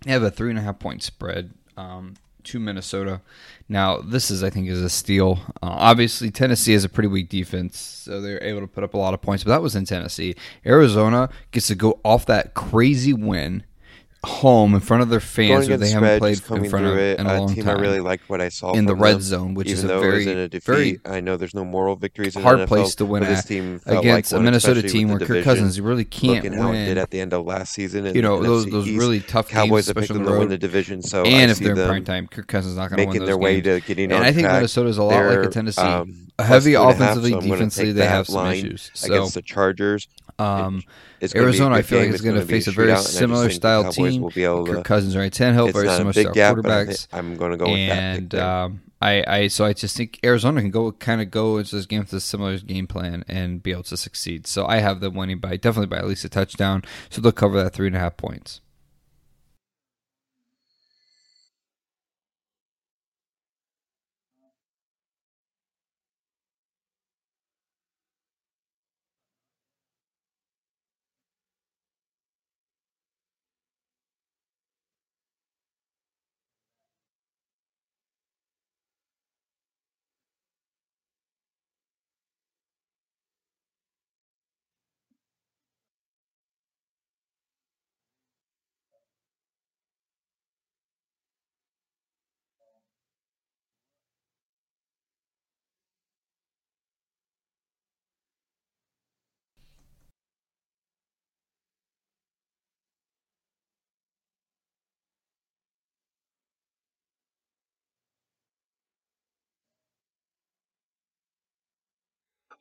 They 0.06 0.14
have 0.14 0.24
a 0.24 0.32
three 0.32 0.50
and 0.50 0.58
a 0.58 0.62
half 0.62 0.80
point 0.80 1.04
spread 1.04 1.54
um, 1.76 2.14
to 2.46 2.58
Minnesota. 2.58 3.20
Now 3.68 3.98
this 3.98 4.32
is, 4.32 4.42
I 4.42 4.50
think, 4.50 4.70
is 4.70 4.82
a 4.82 4.90
steal. 4.90 5.40
Uh, 5.62 5.68
obviously, 5.72 6.32
Tennessee 6.32 6.72
has 6.72 6.86
a 6.86 6.90
pretty 6.90 7.10
weak 7.10 7.28
defense, 7.28 7.78
so 7.78 8.22
they're 8.22 8.42
able 8.42 8.62
to 8.62 8.68
put 8.68 8.86
up 8.86 8.94
a 8.94 8.98
lot 8.98 9.14
of 9.14 9.22
points. 9.22 9.44
But 9.44 9.50
that 9.50 9.62
was 9.62 9.76
in 9.76 9.84
Tennessee. 9.84 10.38
Arizona 10.66 11.28
gets 11.52 11.68
to 11.68 11.76
go 11.76 12.00
off 12.06 12.26
that 12.28 12.54
crazy 12.54 13.12
win 13.12 13.66
home 14.26 14.74
in 14.74 14.80
front 14.82 15.04
of 15.04 15.10
their 15.10 15.20
fans, 15.20 15.68
who 15.68 15.78
they 15.78 15.90
haven't 15.90 16.20
played 16.20 16.38
in 16.38 16.70
front 16.70 16.86
of 16.86 16.98
it, 16.98 17.20
in 17.20 17.26
a 17.28 17.34
a 17.34 17.40
long 17.40 17.54
team 17.54 17.64
time. 17.64 17.78
I 17.78 17.82
really 17.82 18.00
liked 18.00 18.30
what 18.30 18.42
I 18.42 18.50
saw 18.50 18.74
in 18.74 18.86
the 18.86 18.96
red 18.96 19.16
them, 19.16 19.22
zone, 19.22 19.54
which 19.54 19.70
is 19.70 19.84
a 19.84 19.88
very 19.88 20.28
a 20.28 20.48
defeat. 20.48 20.66
very 20.66 21.00
I 21.06 21.22
know 21.22 21.38
there's 21.38 21.54
no 21.54 21.66
moral 21.66 21.96
victories 21.96 22.36
hard 22.36 22.60
NFL, 22.60 22.68
place 22.68 22.96
to 22.96 23.06
win 23.06 23.24
this 23.24 23.46
team 23.46 23.82
against 23.86 24.32
like 24.32 24.40
a 24.40 24.44
Minnesota 24.44 24.82
team 24.82 25.10
where 25.10 25.20
Kirk 25.20 25.44
Cousins 25.44 25.80
really 25.80 26.06
can't 26.06 26.44
looking 26.44 26.54
how 26.54 26.70
it 26.70 26.72
win. 26.72 26.86
did 26.88 26.98
at 26.98 27.12
the 27.12 27.20
end 27.20 27.34
of 27.34 27.46
last 27.46 27.74
season. 27.74 28.14
you 28.14 28.22
know 28.22 28.42
those 28.42 28.66
those 28.66 28.88
East. 28.88 29.00
really 29.00 29.20
tough 29.20 29.48
Cowboys 29.48 29.88
games, 29.88 29.88
especially 29.90 30.20
them 30.20 30.24
on 30.24 30.26
the 30.26 30.32
to 30.34 30.40
win 30.40 30.50
the 30.50 30.58
division, 30.58 31.02
so 31.02 31.24
and 31.24 31.50
I 31.50 31.52
if 31.52 31.60
they're 31.60 31.76
in 31.76 31.88
prime 31.88 32.06
time, 32.06 32.28
Kirk 32.28 32.48
Cousins 32.48 32.76
not 32.76 32.90
going 32.90 33.00
to 33.00 33.06
win 33.08 33.20
those 33.20 33.28
their 33.28 33.38
way 33.38 33.62
to 33.62 33.80
getting 33.82 34.12
and 34.12 34.24
I 34.24 34.32
think. 34.32 34.48
Minnesota's 34.48 34.98
a 34.98 35.04
lot 35.04 35.26
like 35.26 35.46
a 35.46 35.50
Tennessee. 35.50 35.82
um, 35.82 36.28
a 36.38 36.44
heavy 36.44 36.74
plus 36.74 36.96
two 36.98 37.02
and 37.02 37.02
a 37.02 37.06
half, 37.06 37.18
offensively, 37.18 37.32
so 37.32 37.38
I'm 37.38 37.42
gonna 37.44 37.56
defensively, 37.56 37.92
they 37.94 38.06
have 38.08 38.28
some 38.28 38.48
issues. 38.48 38.92
Against 39.04 39.34
the 39.36 39.42
Chargers. 39.42 40.08
Um, 40.38 40.84
It's 41.22 41.34
gonna 41.34 41.44
be 41.44 41.46
a 41.46 41.50
Arizona, 41.50 41.76
I 41.76 41.82
feel 41.82 42.00
like 42.00 42.10
is 42.10 42.22
going 42.22 42.36
to 42.36 42.46
face 42.46 42.68
a 42.68 42.72
very 42.72 42.90
and 42.90 42.98
I 42.98 43.02
similar 43.02 43.50
style 43.50 43.92
team. 43.92 44.22
Will 44.22 44.30
be 44.30 44.44
able 44.44 44.66
Kirk 44.66 44.84
Cousins, 44.84 45.16
Ryan 45.16 45.32
Tannehill, 45.32 45.74
very 45.74 45.88
similar 45.90 46.14
style 46.14 46.34
gap, 46.34 46.58
I 46.58 46.60
quarterbacks. 46.60 47.08
think 47.08 47.08
I'm 47.14 47.36
going 47.38 47.52
to 47.52 47.58
go 47.58 47.66
with 47.66 47.88
that 47.88 48.18
and 48.18 48.36
um, 48.36 48.82
I, 49.02 49.24
I, 49.28 49.48
so 49.48 49.66
I 49.66 49.74
just 49.74 49.96
think 49.96 50.20
Arizona 50.24 50.62
can 50.62 50.72
go 50.72 50.92
kind 50.92 51.22
of 51.22 51.30
go 51.30 51.58
into 51.58 51.76
this 51.76 51.86
game 51.86 52.00
with 52.00 52.14
a 52.14 52.20
similar 52.20 52.58
game 52.58 52.88
plan 52.88 53.24
and 53.28 53.62
be 53.62 53.72
able 53.72 53.84
to 53.84 53.98
succeed. 53.98 54.48
So 54.48 54.66
I 54.66 54.78
have 54.78 55.00
them 55.00 55.14
winning 55.16 55.40
by 55.40 55.58
definitely 55.58 55.88
by 55.88 55.98
at 55.98 56.08
least 56.08 56.26
a 56.26 56.30
touchdown. 56.30 56.84
So 57.10 57.22
they'll 57.22 57.32
cover 57.32 57.62
that 57.64 57.74
three 57.74 57.88
and 57.88 57.96
a 57.96 58.00
half 58.00 58.18
points. 58.18 58.62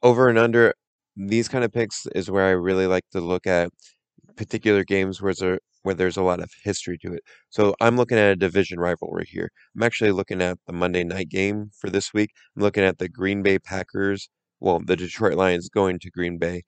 Over 0.03 0.29
and 0.29 0.39
under 0.39 0.75
these 1.17 1.49
kind 1.49 1.65
of 1.65 1.73
picks 1.73 2.07
is 2.15 2.31
where 2.31 2.45
I 2.45 2.51
really 2.51 2.87
like 2.87 3.05
to 3.13 3.21
look 3.21 3.47
at 3.47 3.71
particular 4.37 4.85
games 4.85 5.23
where 5.23 5.35
there 5.35 5.61
where 5.83 5.95
there's 5.95 6.17
a 6.17 6.23
lot 6.23 6.41
of 6.41 6.51
history 6.65 6.99
to 6.99 7.13
it. 7.15 7.23
So 7.51 7.75
I'm 7.81 7.97
looking 7.97 8.19
at 8.19 8.33
a 8.33 8.37
division 8.37 8.81
rivalry 8.81 9.27
here. 9.29 9.51
I'm 9.77 9.83
actually 9.83 10.13
looking 10.13 10.41
at 10.43 10.59
the 10.67 10.73
Monday 10.73 11.05
night 11.05 11.29
game 11.29 11.71
for 11.79 11.91
this 11.91 12.15
week. 12.15 12.31
I'm 12.57 12.63
looking 12.63 12.85
at 12.85 12.99
the 12.99 13.09
Green 13.09 13.43
Bay 13.43 13.59
Packers, 13.59 14.29
well, 14.61 14.81
the 14.81 14.97
Detroit 14.97 15.35
Lions 15.35 15.69
going 15.69 15.99
to 16.01 16.11
Green 16.11 16.39
Bay. 16.39 16.63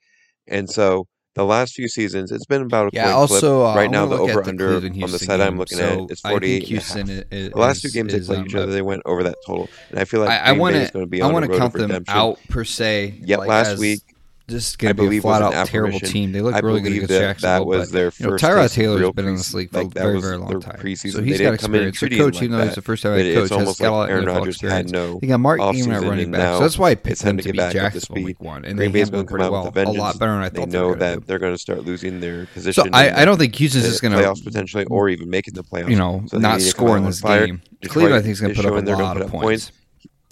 And 0.49 0.69
so 0.71 1.07
the 1.37 1.45
last 1.45 1.75
few 1.75 1.87
seasons, 1.87 2.33
it's 2.33 2.47
been 2.47 2.63
about 2.63 2.89
a 2.89 2.91
Yeah. 2.93 3.05
flip. 3.05 3.15
Also, 3.17 3.65
uh, 3.67 3.75
Right 3.77 3.91
now, 3.91 4.07
the 4.07 4.17
over 4.17 4.43
under 4.47 4.81
Cleveland 4.81 5.05
on 5.05 5.11
the 5.13 5.19
side 5.19 5.41
I'm 5.41 5.57
looking 5.59 5.79
So 5.79 6.05
at 6.05 6.11
is 6.11 6.21
I 6.25 6.31
think 6.31 6.41
48 6.41 6.55
and 6.55 6.63
a 6.63 6.67
Houston 6.67 7.07
half. 7.09 7.25
is, 7.31 7.51
The 7.53 7.59
last 7.59 7.83
two 7.83 7.87
is- 7.89 7.93
games 7.95 8.13
they 8.13 8.21
played 8.21 8.39
um, 8.41 8.47
each 8.47 8.55
other, 8.55 8.73
they 8.73 8.83
went 8.83 9.03
over 9.07 9.23
that 9.23 9.37
total, 9.47 9.69
and 9.91 9.99
I 10.01 10.05
feel 10.05 10.21
like 10.21 10.31
I, 10.31 10.39
I 10.39 10.53
want 10.53 10.75
is 10.77 10.91
to 10.91 10.99
I 11.23 11.31
want 11.31 11.45
to 11.51 11.57
count 11.59 11.75
them 11.75 12.05
out 12.09 12.39
per 12.49 12.65
se. 12.65 13.21
Yet 13.23 13.39
like, 13.41 13.49
last 13.49 13.69
as 13.69 13.79
week, 13.79 14.01
just 14.49 14.79
going 14.79 14.95
to 14.95 15.09
be 15.09 15.19
a 15.19 15.21
flat 15.21 15.43
out 15.43 15.67
terrible 15.67 15.99
team. 15.99 16.33
They 16.33 16.41
look 16.41 16.55
I 16.55 16.61
really 16.61 16.81
good 16.81 16.93
against 16.93 17.09
that 17.09 17.21
Jacksonville. 17.21 17.59
that 17.59 17.67
was 17.67 17.89
but, 17.89 17.93
their 17.93 18.13
you 18.19 18.27
know, 18.27 18.37
Tyrod 18.37 18.73
Taylor's 18.73 19.11
been 19.13 19.27
in 19.27 19.37
this 19.37 19.53
league 19.55 19.71
for 19.71 19.79
Like 19.79 19.87
a 19.89 19.91
very 19.91 20.21
very 20.21 20.37
long 20.37 20.61
time. 20.61 20.77
preseason. 20.77 21.13
So 21.13 21.19
They 21.19 21.25
he's 21.27 21.41
got 21.41 21.51
didn't 21.51 21.61
come 21.61 21.75
in 21.75 21.81
and 21.83 21.89
experience. 21.89 22.19
So 22.19 22.25
coach, 22.25 22.35
like 22.35 22.43
even 22.45 22.59
though 22.59 22.65
he's 22.65 22.75
the 22.75 22.83
first 22.83 23.03
time 23.03 23.13
But 23.13 23.27
head 23.27 23.35
coach, 23.35 23.51
has 23.51 23.79
got 23.79 23.89
a 23.89 23.91
lot 23.91 24.11
of 24.11 24.25
NFL 24.25 24.47
experience. 24.47 24.93
no 24.93 25.19
They 25.19 25.27
got 25.27 25.41
Mark 25.41 25.61
Ingram 25.61 26.05
at 26.05 26.09
running 26.09 26.31
back. 26.31 26.55
So 26.57 26.61
that's 26.61 26.79
why 26.79 26.91
I 26.91 26.95
picked 26.95 27.21
them 27.23 27.37
to 27.39 27.43
to 27.43 27.53
beat 27.53 27.59
back 27.59 27.75
up 27.77 27.93
to 27.93 27.99
Jacksonville 27.99 28.25
week 28.25 28.41
one, 28.41 28.65
and 28.65 28.77
Green 28.77 28.93
they 28.93 29.01
Bay's 29.01 29.09
handled 29.09 29.29
going 29.29 29.41
it 29.41 29.49
to 29.49 29.49
come 29.49 29.73
pretty 29.73 29.91
well, 29.91 29.97
a 29.97 30.03
lot 30.03 30.19
better 30.19 30.33
than 30.33 30.43
I 30.43 30.49
thought 30.49 30.71
they 30.71 30.79
know 30.79 30.89
were 30.89 30.97
going 30.97 31.15
to 31.15 31.21
that 31.21 31.27
they're 31.27 31.39
going 31.39 31.55
to 31.55 31.59
start 31.59 31.85
losing 31.85 32.21
their 32.21 32.47
position 32.47 32.91
I, 32.93 33.23
I 33.23 33.25
don't 33.25 33.39
think 33.39 33.55
Houston's 33.57 33.85
the 33.85 33.91
just 33.91 34.03
going 34.03 34.13
to. 34.13 34.19
playoffs 34.19 34.45
potentially, 34.45 34.85
or 34.85 35.09
even 35.09 35.29
making 35.29 35.55
the 35.55 35.65
playoffs. 35.65 35.91
you 35.91 35.97
know 35.97 36.25
not 36.33 36.33
need 36.33 36.41
to 36.43 36.49
come 36.49 36.61
score 36.61 36.91
out 36.91 36.97
in 36.97 37.05
on 37.05 37.11
this 37.11 37.21
game. 37.21 37.63
Cleveland 37.89 38.15
I 38.15 38.23
think 38.23 38.33
is 38.33 38.41
going 38.41 38.55
to 38.55 38.63
put 38.63 38.71
up 38.71 38.87
a 38.87 39.03
lot 39.03 39.21
of 39.21 39.31
points. 39.31 39.73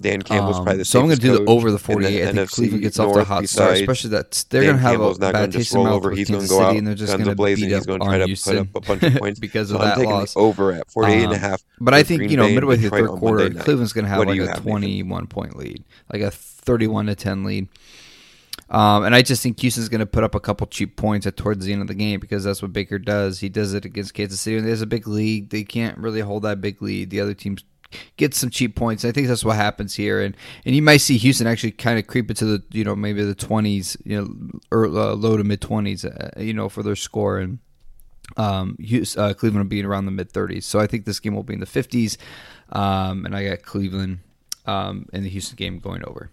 Dan 0.05 0.21
Campbell's 0.21 0.57
probably 0.57 0.73
Um, 0.73 0.77
the 0.79 0.85
so 0.85 0.99
I'm 0.99 1.05
going 1.07 1.17
to 1.17 1.21
do 1.21 1.37
the 1.39 1.45
over 1.49 1.71
the 1.71 1.77
in 1.77 1.79
48. 1.79 2.07
I 2.21 2.25
think 2.31 2.37
NFC 2.39 2.53
Cleveland 2.55 2.83
gets 2.83 2.99
off 2.99 3.07
to 3.07 3.11
a 3.11 3.15
North 3.15 3.27
hot 3.27 3.49
start, 3.49 3.73
especially 3.77 4.09
that 4.11 4.45
they're 4.49 4.63
going 4.63 4.75
to 4.75 4.81
have 4.81 5.01
a 5.01 5.15
bad 5.15 5.51
taste 5.51 5.73
in 5.73 5.83
mouth 5.83 5.93
over. 5.93 6.09
with 6.09 6.17
He's 6.19 6.27
Kansas 6.29 6.49
go 6.49 6.57
City, 6.59 6.69
out 6.69 6.75
and 6.77 6.87
they're 6.87 6.95
just 6.95 7.13
going 7.13 7.25
to 7.29 7.35
blazing. 7.35 7.69
beat 7.69 7.73
He's 7.75 7.81
up 7.81 7.87
going 7.87 7.99
to 8.01 8.05
try 8.05 8.17
to 8.19 8.27
put 8.35 8.57
up 8.57 8.75
a 8.75 8.81
bunch 8.81 9.03
of 9.03 9.13
points. 9.21 9.39
because 9.39 9.69
So 9.69 9.75
of 9.75 9.81
I'm 9.81 9.99
that 9.99 10.05
loss. 10.07 10.35
over 10.37 10.71
at 10.73 10.91
48 10.91 11.23
and 11.23 11.31
a 11.31 11.35
Um, 11.35 11.41
half. 11.41 11.63
But 11.81 11.93
I 11.93 12.03
think 12.03 12.19
Green 12.19 12.29
you 12.31 12.37
know 12.37 12.45
Bay 12.45 12.55
midway 12.55 12.77
through 12.77 12.89
the 12.91 12.97
third 12.97 13.09
quarter, 13.09 13.49
Cleveland's 13.49 13.93
going 13.93 14.05
to 14.05 14.09
have 14.09 14.19
like 14.19 14.39
a 14.39 14.47
have, 14.47 14.65
Nathan? 14.65 14.71
21 14.71 15.27
point 15.27 15.55
lead, 15.57 15.83
like 16.13 16.21
a 16.21 16.31
31 16.31 17.07
to 17.07 17.15
10 17.15 17.43
lead. 17.43 17.67
Um, 18.69 19.03
and 19.03 19.13
I 19.13 19.21
just 19.21 19.43
think 19.43 19.59
Houston's 19.59 19.89
going 19.89 19.99
to 19.99 20.05
put 20.07 20.23
up 20.23 20.33
a 20.33 20.39
couple 20.39 20.65
cheap 20.67 20.95
points 20.95 21.27
at 21.27 21.37
towards 21.37 21.65
the 21.65 21.71
end 21.73 21.81
of 21.83 21.87
the 21.87 21.93
game 21.93 22.19
because 22.19 22.43
that's 22.43 22.61
what 22.63 22.73
Baker 22.73 22.97
does. 22.97 23.39
He 23.39 23.47
does 23.49 23.73
it 23.75 23.85
against 23.85 24.13
Kansas 24.15 24.39
City 24.41 24.57
and 24.57 24.67
there's 24.67 24.81
a 24.81 24.87
big 24.87 25.07
lead. 25.07 25.51
They 25.51 25.63
can't 25.63 25.97
really 25.99 26.21
hold 26.21 26.43
that 26.43 26.61
big 26.61 26.81
lead. 26.81 27.11
The 27.11 27.19
other 27.21 27.35
teams 27.35 27.63
get 28.17 28.33
some 28.33 28.49
cheap 28.49 28.75
points. 28.75 29.05
I 29.05 29.11
think 29.11 29.27
that's 29.27 29.45
what 29.45 29.55
happens 29.55 29.95
here, 29.95 30.21
and 30.21 30.35
and 30.65 30.75
you 30.75 30.81
might 30.81 30.97
see 30.97 31.17
Houston 31.17 31.47
actually 31.47 31.71
kind 31.71 31.99
of 31.99 32.07
creep 32.07 32.29
into 32.29 32.45
the 32.45 32.63
you 32.71 32.83
know 32.83 32.95
maybe 32.95 33.23
the 33.23 33.35
20s, 33.35 33.97
you 34.05 34.21
know, 34.21 34.59
or 34.71 34.85
uh, 34.85 35.13
low 35.13 35.37
to 35.37 35.43
mid 35.43 35.61
20s, 35.61 36.05
uh, 36.05 36.39
you 36.39 36.53
know, 36.53 36.69
for 36.69 36.83
their 36.83 36.95
score 36.95 37.39
and. 37.39 37.59
Um, 38.37 38.75
Houston, 38.79 39.21
uh, 39.21 39.33
Cleveland 39.35 39.65
will 39.65 39.69
be 39.69 39.83
around 39.83 40.05
the 40.05 40.11
mid 40.11 40.33
30s, 40.33 40.63
so 40.63 40.79
I 40.79 40.87
think 40.87 41.05
this 41.05 41.19
game 41.19 41.35
will 41.35 41.43
be 41.43 41.53
in 41.53 41.59
the 41.59 41.67
50s, 41.67 42.17
um, 42.69 43.23
and 43.23 43.35
I 43.35 43.47
got 43.47 43.61
Cleveland 43.61 44.17
um, 44.65 45.07
in 45.13 45.21
the 45.21 45.29
Houston 45.29 45.55
game 45.55 45.77
going 45.77 46.03
over. 46.07 46.31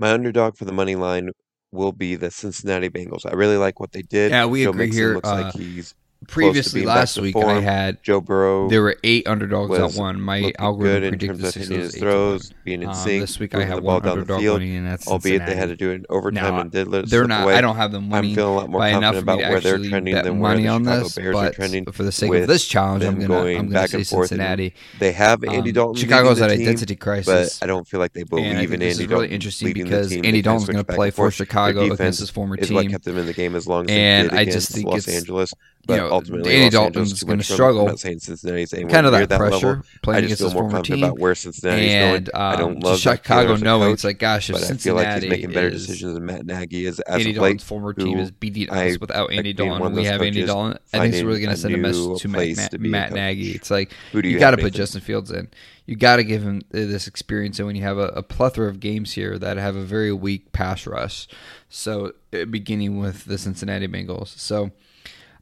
My 0.00 0.12
underdog 0.12 0.56
for 0.56 0.64
the 0.64 0.72
money 0.72 0.96
line 0.96 1.30
will 1.72 1.92
be 1.92 2.16
the 2.16 2.30
Cincinnati 2.30 2.88
Bengals. 2.88 3.26
I 3.26 3.34
really 3.34 3.58
like 3.58 3.78
what 3.78 3.92
they 3.92 4.02
did. 4.02 4.30
Yeah, 4.32 4.46
we 4.46 4.64
Joe 4.64 4.70
agree 4.70 4.86
Mixon 4.86 4.98
here. 4.98 5.14
looks 5.14 5.28
Uh, 5.28 5.42
like 5.42 5.54
he's 5.54 5.94
Previously, 6.28 6.84
last 6.84 7.18
week, 7.18 7.34
I 7.34 7.60
had 7.60 8.02
Joe 8.02 8.20
Burrow. 8.20 8.68
there 8.68 8.82
were 8.82 8.96
eight 9.02 9.26
underdogs 9.26 9.76
that 9.76 9.98
won. 9.98 10.20
My 10.20 10.52
algorithm 10.58 11.10
predicted 11.12 11.40
six 11.52 11.70
of 11.70 11.76
those 11.76 11.94
throws, 11.96 12.52
being 12.62 12.82
in 12.82 12.90
Um, 12.90 12.94
sync, 12.94 13.22
this 13.22 13.38
week 13.40 13.54
I 13.54 13.58
moving 13.58 13.68
have 13.68 13.76
the 13.76 13.82
ball 13.82 13.92
one 13.94 14.02
down 14.02 14.06
the 14.16 14.20
underdog 14.20 14.40
field. 14.40 14.58
winning, 14.60 14.76
and 14.76 14.86
that's 14.86 15.08
albeit 15.08 15.46
they 15.46 15.56
had 15.56 15.70
to 15.70 15.76
do 15.76 15.90
it 15.90 15.94
in 15.94 16.06
overtime 16.10 16.44
Now, 16.54 16.60
and 16.60 16.70
did 16.70 16.88
let 16.88 17.04
it 17.04 17.10
They're 17.10 17.26
not. 17.26 17.44
away. 17.44 17.54
I 17.54 17.62
don't 17.62 17.76
have 17.76 17.90
them 17.90 18.10
winning. 18.10 18.32
I'm 18.32 18.36
feeling 18.36 18.52
a 18.54 18.56
lot 18.58 18.68
more 18.70 18.80
confident 18.82 19.16
about 19.22 19.38
where 19.38 19.60
they're 19.60 19.78
trending 19.78 20.14
than 20.14 20.38
where 20.40 20.56
the 20.56 20.62
Chicago 20.62 21.02
this. 21.04 21.14
Bears 21.14 21.36
are 21.36 21.50
trending. 21.52 21.84
For 21.90 22.02
the 22.02 22.12
sake 22.12 22.32
of 22.34 22.46
this 22.46 22.66
challenge, 22.66 23.02
I'm 23.04 23.14
gonna 23.14 23.26
going 23.26 23.56
I'm 23.58 23.66
gonna 23.68 23.74
back 23.80 23.94
and 23.94 24.06
forth. 24.06 24.28
Cincinnati. 24.28 24.74
They 24.98 25.12
have 25.12 25.42
Andy 25.42 25.70
Um, 25.70 25.74
Dalton. 25.74 25.96
Chicago's 26.02 26.40
at 26.42 26.50
the 26.50 26.54
identity 26.60 26.96
crisis. 26.96 27.58
but 27.58 27.64
I 27.64 27.66
don't 27.66 27.88
feel 27.88 27.98
like 27.98 28.12
they 28.12 28.24
believe 28.24 28.44
in 28.46 28.56
Andy 28.82 28.86
is 28.88 28.98
really 28.98 29.08
Dalton 29.08 29.30
interesting 29.30 29.72
because. 29.72 30.12
Andy 30.12 30.42
Dalton's 30.42 30.66
going 30.68 30.84
to 30.84 30.92
play 30.92 31.10
for 31.10 31.30
Chicago 31.30 31.90
against 31.92 32.20
his 32.20 32.28
former 32.28 32.56
is 32.56 32.70
what 32.70 32.82
team. 32.82 32.90
kept 32.90 33.04
them 33.06 33.16
in 33.16 33.24
the 33.24 33.32
game 33.32 33.56
as 33.56 33.66
long 33.66 33.84
as 33.84 33.90
And 33.90 34.26
they 34.26 34.30
did 34.30 34.38
I 34.38 34.42
against 34.42 34.56
just 34.58 34.72
think 34.74 34.86
Los 34.86 35.08
Angeles. 35.08 35.52
you 35.58 35.84
But 35.86 35.96
know, 35.96 36.09
ultimately, 36.10 36.52
Andy 36.52 36.64
Los 36.64 36.72
Dalton's 36.72 36.96
Angeles 36.96 37.22
gonna 37.22 37.36
much 37.36 37.46
for 37.46 37.50
them. 37.50 37.56
struggle. 37.56 37.80
I'm 37.82 37.86
not 37.88 37.98
saying 38.00 38.18
Cincinnati's 38.18 38.72
anywhere 38.72 38.90
Kind 38.90 39.06
of 39.06 39.12
that 39.12 39.28
that 39.28 39.38
pressure 39.38 39.66
level. 39.66 39.84
playing 40.02 40.18
I 40.18 40.20
just 40.20 40.40
against 40.40 40.40
feel 40.40 40.48
his 40.48 40.54
more 40.54 40.70
confident 40.70 41.00
team. 41.00 41.04
about 41.04 41.18
where 41.18 41.34
Cincinnati's 41.34 41.92
going. 41.92 42.16
And 42.16 42.30
I 42.34 42.52
um, 42.52 42.58
don't 42.58 42.74
just 42.74 42.84
love 42.84 42.98
Chicago 43.00 43.56
knowing 43.56 43.92
it's 43.92 44.04
like, 44.04 44.18
gosh, 44.18 44.50
if 44.50 44.54
but 44.54 44.62
I 44.62 44.66
feel 44.66 44.76
Cincinnati 44.76 45.10
like 45.10 45.22
he's 45.22 45.30
making 45.30 45.52
better 45.52 45.70
decisions 45.70 46.14
than 46.14 46.24
Matt 46.26 46.46
Nagy 46.46 46.86
is 46.86 47.00
as 47.00 47.20
Andy 47.20 47.30
of 47.30 47.42
late. 47.42 47.48
Dalton's 47.48 47.64
former 47.64 47.92
team 47.92 48.18
is 48.18 48.30
beating 48.30 48.70
I 48.70 48.90
us 48.90 49.00
without 49.00 49.32
Andy 49.32 49.52
Dalton. 49.52 49.92
We 49.94 50.04
have 50.04 50.22
Andy 50.22 50.44
Dalton. 50.44 50.78
I 50.92 50.98
think 51.00 51.14
it's 51.14 51.22
really 51.22 51.40
going 51.40 51.54
to 51.54 51.56
send 51.56 51.74
a 51.74 51.78
message 51.78 52.20
to 52.22 52.28
Matt, 52.28 52.56
Matt, 52.56 52.70
to 52.72 52.78
be 52.78 52.88
a 52.88 52.92
Matt 52.92 53.08
coach. 53.10 53.16
Nagy. 53.16 53.50
It's 53.52 53.70
like 53.70 53.92
you, 54.12 54.38
got 54.38 54.52
to 54.52 54.56
put 54.56 54.72
Justin 54.72 55.00
Fields 55.00 55.30
in. 55.30 55.48
You 55.86 55.96
got 55.96 56.16
to 56.16 56.24
give 56.24 56.42
him 56.42 56.62
this 56.70 57.08
experience, 57.08 57.58
and 57.58 57.66
when 57.66 57.74
you 57.74 57.82
have 57.82 57.98
a, 57.98 58.08
a 58.08 58.22
plethora 58.22 58.68
of 58.68 58.78
games 58.78 59.12
here 59.12 59.38
that 59.38 59.56
have 59.56 59.74
a 59.74 59.82
very 59.82 60.12
weak 60.12 60.52
pass 60.52 60.86
rush, 60.86 61.26
so 61.68 62.12
uh, 62.32 62.44
beginning 62.44 62.98
with 62.98 63.24
the 63.24 63.38
Cincinnati 63.38 63.88
Bengals, 63.88 64.28
so. 64.38 64.70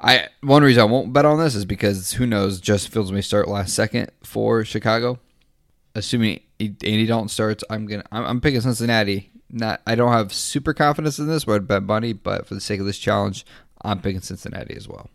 I 0.00 0.28
one 0.42 0.62
reason 0.62 0.80
I 0.80 0.84
won't 0.84 1.12
bet 1.12 1.24
on 1.24 1.38
this 1.38 1.54
is 1.54 1.64
because 1.64 2.12
who 2.12 2.26
knows? 2.26 2.60
Justin 2.60 2.92
Fields 2.92 3.12
may 3.12 3.20
start 3.20 3.48
last 3.48 3.74
second 3.74 4.10
for 4.22 4.64
Chicago. 4.64 5.18
Assuming 5.94 6.40
Andy 6.60 7.06
Dalton 7.06 7.28
starts, 7.28 7.64
I'm 7.68 7.86
gonna 7.86 8.04
I'm, 8.12 8.24
I'm 8.24 8.40
picking 8.40 8.60
Cincinnati. 8.60 9.30
Not 9.50 9.80
I 9.86 9.94
don't 9.94 10.12
have 10.12 10.32
super 10.32 10.74
confidence 10.74 11.18
in 11.18 11.26
this, 11.26 11.44
but 11.44 11.54
I'd 11.54 11.68
bet 11.68 11.82
money. 11.82 12.12
But 12.12 12.46
for 12.46 12.54
the 12.54 12.60
sake 12.60 12.80
of 12.80 12.86
this 12.86 12.98
challenge, 12.98 13.44
I'm 13.82 14.00
picking 14.00 14.20
Cincinnati 14.20 14.76
as 14.76 14.88
well. 14.88 15.10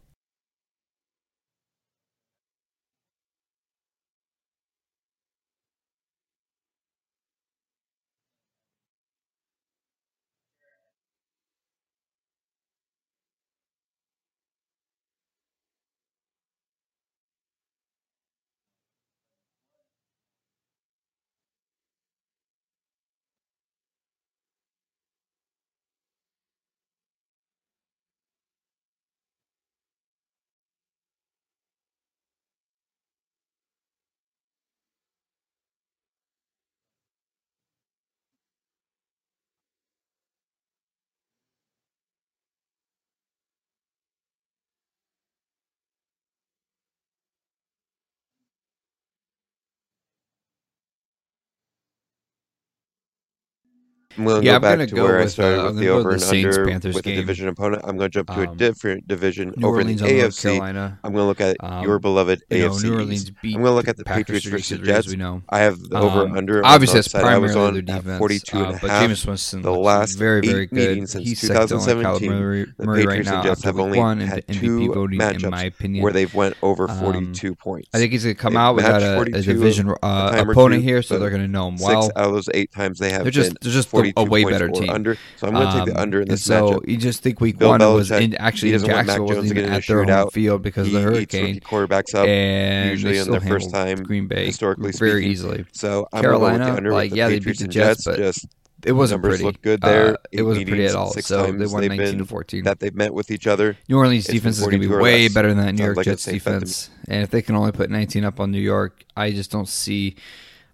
I'm 54.17 54.25
going 54.25 54.41
to 54.41 54.45
Yeah, 54.45 54.51
go 54.51 54.55
I'm 54.55 54.61
back 54.61 54.77
gonna 54.77 54.87
go 54.87 55.03
where 55.03 55.19
I 55.19 55.23
with, 55.23 55.31
started 55.31 55.59
uh, 55.61 55.65
with 55.65 55.77
the 55.77 55.87
over 55.89 56.03
with 56.09 56.13
and 56.13 56.21
the 56.21 56.25
Saints 56.25 56.57
under 56.57 56.69
Panthers 56.69 56.95
with 56.95 57.03
the 57.05 57.15
division 57.15 57.47
opponent. 57.47 57.81
I'm 57.85 57.97
going 57.97 58.09
to 58.11 58.13
jump 58.13 58.27
to 58.29 58.41
a 58.41 58.47
Um, 58.49 58.57
different 58.57 59.07
division 59.07 59.53
New 59.57 59.67
over 59.67 59.77
Orleans 59.77 60.01
the 60.01 60.07
AFC. 60.07 60.41
Carolina. 60.43 60.99
I'm 61.03 61.13
going 61.13 61.23
to 61.23 61.27
look 61.27 61.41
at 61.41 61.57
Um, 61.59 61.83
your 61.83 61.99
beloved 61.99 62.41
You 62.49 62.59
know, 62.59 62.69
AFC. 62.71 62.83
New 62.83 62.93
Orleans 62.93 63.29
beat 63.41 63.55
I'm 63.55 63.61
going 63.61 63.71
to 63.71 63.75
look 63.75 63.87
at 63.87 63.97
the 63.97 64.03
Packers 64.03 64.25
Patriots 64.43 64.45
versus 64.47 64.69
33 64.77 64.91
as 64.93 64.97
Jets. 65.05 65.07
we 65.09 65.15
know. 65.17 65.41
I 65.49 65.59
have 65.59 65.79
the 65.79 65.97
over 65.97 66.21
Um, 66.21 66.37
under. 66.37 66.65
obviously, 66.65 66.97
that's 66.99 67.11
sides. 67.11 67.25
I 67.25 67.37
was 67.37 67.51
primarily 67.53 67.67
on 67.67 67.73
their 67.85 67.95
defense. 67.97 68.17
42 68.19 68.57
and 68.57 68.65
uh, 68.67 68.77
but 68.81 68.89
half. 68.89 69.03
Jameis 69.09 69.25
Winston 69.27 69.61
The 69.61 69.71
last 69.73 70.15
very, 70.17 70.41
very 70.41 70.65
good. 70.67 71.09
since 71.09 71.23
He's 71.27 71.39
second 71.41 71.67
to 71.69 71.73
only 71.75 71.85
2017, 71.93 72.29
Murray, 72.29 72.65
the 72.77 72.85
Murray 72.85 72.97
right 72.99 73.07
Patriots 73.07 73.29
now 73.29 73.35
and 73.37 73.43
Jets 73.45 73.63
have 73.63 73.79
only 73.79 73.99
one 73.99 74.19
had 74.19 74.43
and 74.47 74.57
two 74.57 74.89
matchups 74.91 75.43
in 75.43 75.49
my 75.49 75.63
opinion. 75.63 76.03
where 76.03 76.13
they've 76.13 76.33
went 76.33 76.55
over 76.61 76.89
Um, 76.89 76.99
42 76.99 77.55
points. 77.55 77.89
I 77.93 77.97
think 77.97 78.11
he's 78.11 78.23
going 78.23 78.35
to 78.35 78.41
come 78.41 78.55
out 78.57 78.75
without 78.75 79.01
a, 79.01 79.13
a 79.13 79.15
42 79.15 79.41
division 79.41 79.89
uh, 80.03 80.45
opponent 80.47 80.83
here, 80.83 81.01
so 81.01 81.17
they're 81.19 81.29
going 81.29 81.41
to 81.41 81.47
know 81.47 81.67
him 81.67 81.77
Six 81.77 81.87
well. 81.89 82.11
out 82.15 82.27
of 82.27 82.33
those 82.33 82.49
eight 82.53 82.71
times 82.71 82.99
they 82.99 83.11
have 83.11 83.23
They're 83.23 83.31
just 83.31 83.53
they're 83.61 83.71
just 83.71 83.89
a, 84.09 84.13
a 84.17 84.25
way 84.25 84.43
better 84.43 84.69
team. 84.69 84.89
under. 84.89 85.17
So 85.37 85.47
I'm 85.47 85.53
going 85.53 85.67
to 85.67 85.73
take 85.73 85.85
the 85.85 85.91
Um, 85.93 85.97
under 86.01 86.21
in 86.21 86.27
this 86.27 86.43
so 86.43 86.71
matchup. 86.79 86.87
you 86.89 86.97
just 86.97 87.21
think 87.21 87.39
week 87.39 87.57
Bill 87.57 87.69
one 87.69 87.79
was 87.79 88.09
Belichick, 88.09 88.21
in, 88.21 88.35
actually 88.35 88.69
he 88.69 88.75
in 88.75 88.81
Mac 88.81 89.05
Jacksonville 89.05 89.27
wasn't 89.27 89.45
even 89.57 89.65
at 89.71 89.87
their 89.87 90.03
home 90.03 90.29
field 90.29 90.61
because 90.61 90.87
he 90.87 90.95
of 90.95 91.01
the 91.01 91.07
hurricane, 91.09 91.59
quarterbacks 91.61 92.13
up 92.15 92.27
and 92.27 92.89
usually 92.91 93.19
on 93.19 93.25
still 93.25 93.39
first 93.39 93.71
time, 93.71 94.03
Green 94.03 94.27
Bay 94.27 94.45
historically 94.45 94.91
very 94.91 95.11
speaking. 95.21 95.31
easily. 95.31 95.65
So 95.71 96.07
I'm 96.13 96.21
going 96.23 96.33
to 96.33 96.39
go 96.39 96.51
with 96.51 96.53
the 96.53 96.57
Carolina, 96.59 96.77
under 96.77 96.91
like, 96.91 97.11
the 97.11 97.17
yeah, 97.17 97.29
they 97.29 97.39
beat 97.39 97.59
the 97.59 97.67
Jets, 97.67 98.03
Jets. 98.03 98.05
but 98.05 98.17
just 98.17 98.47
It 98.85 98.91
wasn't 98.93 99.21
numbers 99.21 99.37
pretty. 99.39 99.43
look 99.45 99.61
good 99.61 99.81
there. 99.81 100.13
Uh, 100.13 100.17
it 100.31 100.41
wasn't 100.43 100.67
pretty 100.67 100.85
at 100.85 100.95
all. 100.95 101.13
So 101.13 101.51
they 101.51 101.65
won 101.65 101.85
19 101.87 102.17
to 102.19 102.25
14. 102.25 102.63
that 102.65 102.79
they've 102.79 102.93
met 102.95 103.13
with 103.13 103.31
each 103.31 103.47
other. 103.47 103.77
New 103.87 103.97
Orleans 103.97 104.25
It's 104.25 104.33
defense 104.33 104.57
is 104.59 104.65
going 104.65 104.81
to 104.81 104.87
be 104.89 104.93
way 104.93 105.27
better 105.29 105.47
than 105.53 105.57
that 105.65 105.73
New 105.73 105.83
York 105.83 105.97
like 105.97 106.05
Jets 106.05 106.23
safe 106.23 106.43
bet 106.43 106.53
to 106.53 106.59
me. 106.59 106.59
defense. 106.65 106.89
And 107.07 107.23
if 107.23 107.29
they 107.29 107.41
can 107.41 107.55
only 107.55 107.71
put 107.71 107.89
19 107.89 108.23
up 108.25 108.39
on 108.39 108.51
New 108.51 108.59
York, 108.61 109.03
I 109.15 109.31
just 109.31 109.51
don't 109.51 109.69
see. 109.69 110.15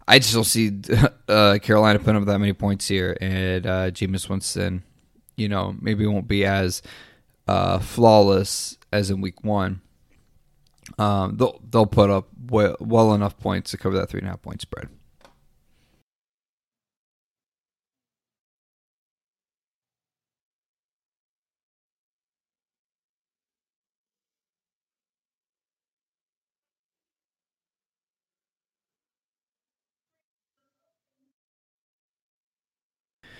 I 0.09 0.17
just 0.17 0.33
don't 0.33 0.43
see 0.43 0.81
uh, 1.27 1.59
Carolina 1.61 1.99
putting 1.99 2.15
up 2.19 2.25
that 2.25 2.39
many 2.39 2.53
points 2.53 2.87
here. 2.87 3.15
And 3.21 3.65
uh, 3.65 3.91
Jameis 3.91 4.27
Winston, 4.27 4.83
you 5.37 5.47
know, 5.47 5.75
maybe 5.79 6.05
won't 6.07 6.27
be 6.27 6.45
as 6.45 6.81
uh, 7.47 7.77
flawless 7.77 8.77
as 8.91 9.11
in 9.11 9.21
Week 9.21 9.43
One. 9.43 9.81
Um, 10.97 11.37
they'll 11.37 11.61
they'll 11.69 11.85
put 11.85 12.09
up 12.09 12.27
well, 12.49 12.75
well 12.79 13.13
enough 13.13 13.37
points 13.37 13.69
to 13.71 13.77
cover 13.77 13.95
that 13.97 14.09
three 14.09 14.19
and 14.19 14.27
a 14.27 14.31
half 14.31 14.41
point 14.41 14.61
spread. 14.61 14.89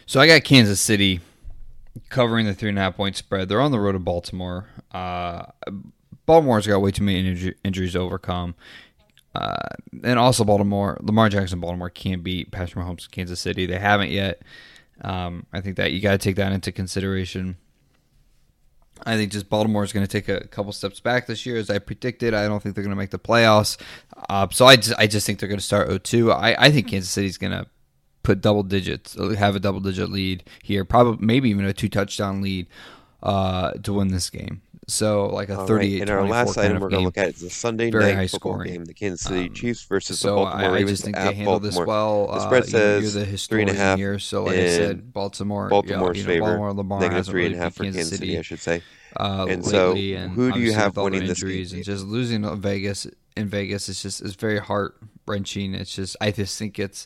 So 0.05 0.19
I 0.19 0.27
got 0.27 0.43
Kansas 0.43 0.79
City 0.79 1.21
covering 2.09 2.45
the 2.45 2.53
three 2.53 2.69
and 2.69 2.77
a 2.77 2.81
half 2.81 2.95
point 2.95 3.15
spread. 3.15 3.49
They're 3.49 3.61
on 3.61 3.71
the 3.71 3.79
road 3.79 3.93
to 3.93 3.99
Baltimore. 3.99 4.67
Uh, 4.91 5.45
Baltimore's 6.25 6.67
got 6.67 6.81
way 6.81 6.91
too 6.91 7.03
many 7.03 7.35
inju- 7.35 7.55
injuries 7.63 7.93
to 7.93 7.99
overcome. 7.99 8.55
Uh, 9.35 9.55
and 10.03 10.17
also 10.17 10.43
Baltimore, 10.43 10.97
Lamar 11.01 11.29
Jackson, 11.29 11.59
Baltimore 11.59 11.89
can't 11.89 12.23
beat 12.23 12.51
Patrick 12.51 12.83
Mahomes, 12.83 13.09
Kansas 13.09 13.39
City. 13.39 13.65
They 13.65 13.79
haven't 13.79 14.09
yet. 14.09 14.41
Um, 15.01 15.45
I 15.53 15.61
think 15.61 15.77
that 15.77 15.91
you 15.91 16.01
got 16.01 16.11
to 16.11 16.17
take 16.17 16.35
that 16.37 16.51
into 16.51 16.71
consideration. 16.71 17.57
I 19.05 19.15
think 19.15 19.31
just 19.31 19.49
Baltimore 19.49 19.83
is 19.83 19.93
going 19.93 20.05
to 20.05 20.11
take 20.11 20.27
a 20.27 20.45
couple 20.47 20.73
steps 20.73 20.99
back 20.99 21.25
this 21.25 21.45
year, 21.45 21.55
as 21.57 21.69
I 21.69 21.79
predicted. 21.79 22.33
I 22.33 22.47
don't 22.47 22.61
think 22.61 22.75
they're 22.75 22.83
going 22.83 22.95
to 22.95 22.97
make 22.97 23.11
the 23.11 23.19
playoffs. 23.19 23.77
Uh, 24.29 24.47
so 24.51 24.65
I 24.65 24.75
just, 24.75 24.99
I 24.99 25.07
just 25.07 25.25
think 25.25 25.39
they're 25.39 25.47
going 25.47 25.59
to 25.59 25.65
start 25.65 25.87
0-2. 25.87 26.33
I, 26.33 26.55
I 26.59 26.71
think 26.71 26.89
Kansas 26.89 27.09
City's 27.09 27.37
going 27.37 27.51
to 27.51 27.65
put 28.29 28.41
double 28.41 28.61
digits, 28.63 29.15
have 29.37 29.55
a 29.55 29.59
double 29.59 29.79
digit 29.79 30.09
lead 30.11 30.43
here, 30.63 30.85
probably 30.85 31.25
maybe 31.25 31.49
even 31.49 31.65
a 31.65 31.73
two 31.73 31.89
touchdown 31.89 32.41
lead 32.41 32.67
uh, 33.23 33.71
to 33.83 33.93
win 33.93 34.09
this 34.09 34.29
game. 34.29 34.61
So 34.87 35.27
like 35.27 35.49
a 35.49 35.53
All 35.53 35.59
right, 35.61 35.67
38 35.67 36.01
And 36.01 36.09
our 36.09 36.27
last 36.27 36.57
item 36.57 36.79
we're 36.79 36.89
going 36.89 37.01
to 37.01 37.05
look 37.05 37.17
at 37.17 37.29
is 37.29 37.41
the 37.41 37.49
Sunday 37.49 37.91
Very 37.91 38.05
night 38.05 38.15
high 38.15 38.27
football 38.27 38.53
scoring. 38.53 38.71
game, 38.71 38.85
the 38.85 38.93
Kansas 38.93 39.21
City 39.21 39.47
Um, 39.47 39.53
Chiefs 39.53 39.83
versus 39.83 40.19
the 40.19 40.27
Baltimore 40.27 40.75
I, 40.75 40.79
I 40.79 40.83
just 40.83 41.03
think 41.03 41.15
they 41.15 41.33
handle 41.33 41.59
this 41.59 41.75
Baltimore. 41.75 41.85
well. 41.85 42.27
The 42.27 42.33
Uh, 42.33 42.39
spread 42.45 42.65
you 42.67 42.73
know, 42.73 43.01
says 43.01 43.13
the 43.13 43.37
three 43.37 43.61
and 43.61 43.69
a 43.69 43.73
half 43.73 43.97
here, 43.97 44.17
so 44.19 44.43
like 44.45 44.57
I 44.57 44.67
said, 44.67 45.13
Baltimore, 45.13 45.69
Baltimore's 45.69 46.17
you 46.17 46.23
know, 46.23 46.27
favor. 46.29 46.45
Baltimore, 46.45 46.73
Lamar 46.73 46.99
Negative 47.01 47.25
three 47.25 47.41
really 47.43 47.53
and 47.53 47.61
a 47.61 47.63
half 47.63 47.73
for 47.75 47.83
Kansas 47.83 47.99
Kansas 48.09 48.19
City, 48.19 48.37
I 48.37 48.41
should 48.41 48.59
say. 48.59 48.81
uh, 49.15 49.45
And 49.49 49.65
so, 49.65 49.95
and 49.95 50.31
who 50.31 50.51
do 50.51 50.59
you 50.59 50.73
have 50.73 50.91
with 50.91 50.97
all 50.97 51.05
the 51.05 51.11
winning 51.11 51.27
this 51.27 51.43
game? 51.43 51.67
and 51.73 51.83
just 51.83 52.05
losing 52.05 52.59
Vegas 52.59 53.05
in 53.37 53.47
Vegas 53.47 53.89
is 53.89 54.01
just 54.01 54.21
it's 54.21 54.35
very 54.35 54.59
heart 54.59 54.97
wrenching. 55.27 55.75
It's 55.75 55.93
just 55.95 56.15
I 56.19 56.31
just 56.31 56.57
think 56.57 56.79
it's 56.79 57.05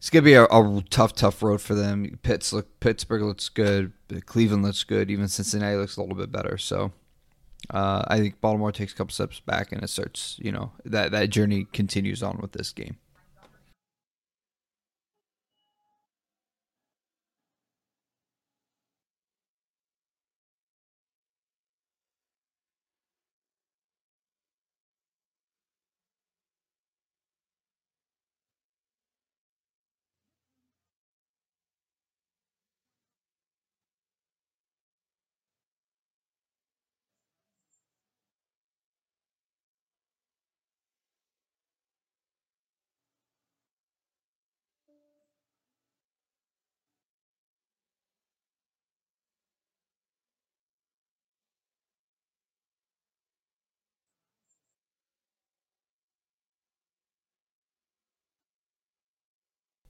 it's 0.00 0.08
gonna 0.08 0.22
be 0.22 0.32
a, 0.32 0.44
a 0.44 0.84
tough, 0.88 1.14
tough 1.14 1.42
road 1.42 1.60
for 1.60 1.74
them. 1.74 2.18
Pitts 2.22 2.54
look 2.54 2.80
Pittsburgh 2.80 3.20
looks 3.20 3.50
good, 3.50 3.92
Cleveland 4.24 4.62
looks 4.62 4.82
good, 4.82 5.10
even 5.10 5.28
Cincinnati 5.28 5.76
looks 5.76 5.98
a 5.98 6.00
little 6.00 6.16
bit 6.16 6.32
better. 6.32 6.56
So 6.56 6.92
uh, 7.68 8.04
I 8.08 8.18
think 8.18 8.40
Baltimore 8.40 8.72
takes 8.72 8.94
a 8.94 8.96
couple 8.96 9.12
steps 9.12 9.40
back 9.40 9.72
and 9.72 9.82
it 9.82 9.88
starts. 9.88 10.38
You 10.42 10.52
know 10.52 10.72
that 10.86 11.12
that 11.12 11.28
journey 11.28 11.66
continues 11.74 12.22
on 12.22 12.38
with 12.40 12.52
this 12.52 12.72
game. 12.72 12.96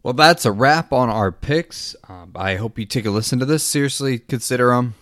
Well, 0.03 0.15
that's 0.15 0.47
a 0.47 0.53
wrap 0.53 0.93
on 0.93 1.11
our 1.11 1.31
picks. 1.31 1.95
Um, 2.09 2.33
I 2.35 2.57
hope 2.57 2.79
you 2.79 2.87
take 2.87 3.05
a 3.05 3.11
listen 3.11 3.39
to 3.41 3.45
this. 3.45 3.63
Seriously, 3.63 4.19
consider 4.19 4.69
them. 4.69 4.95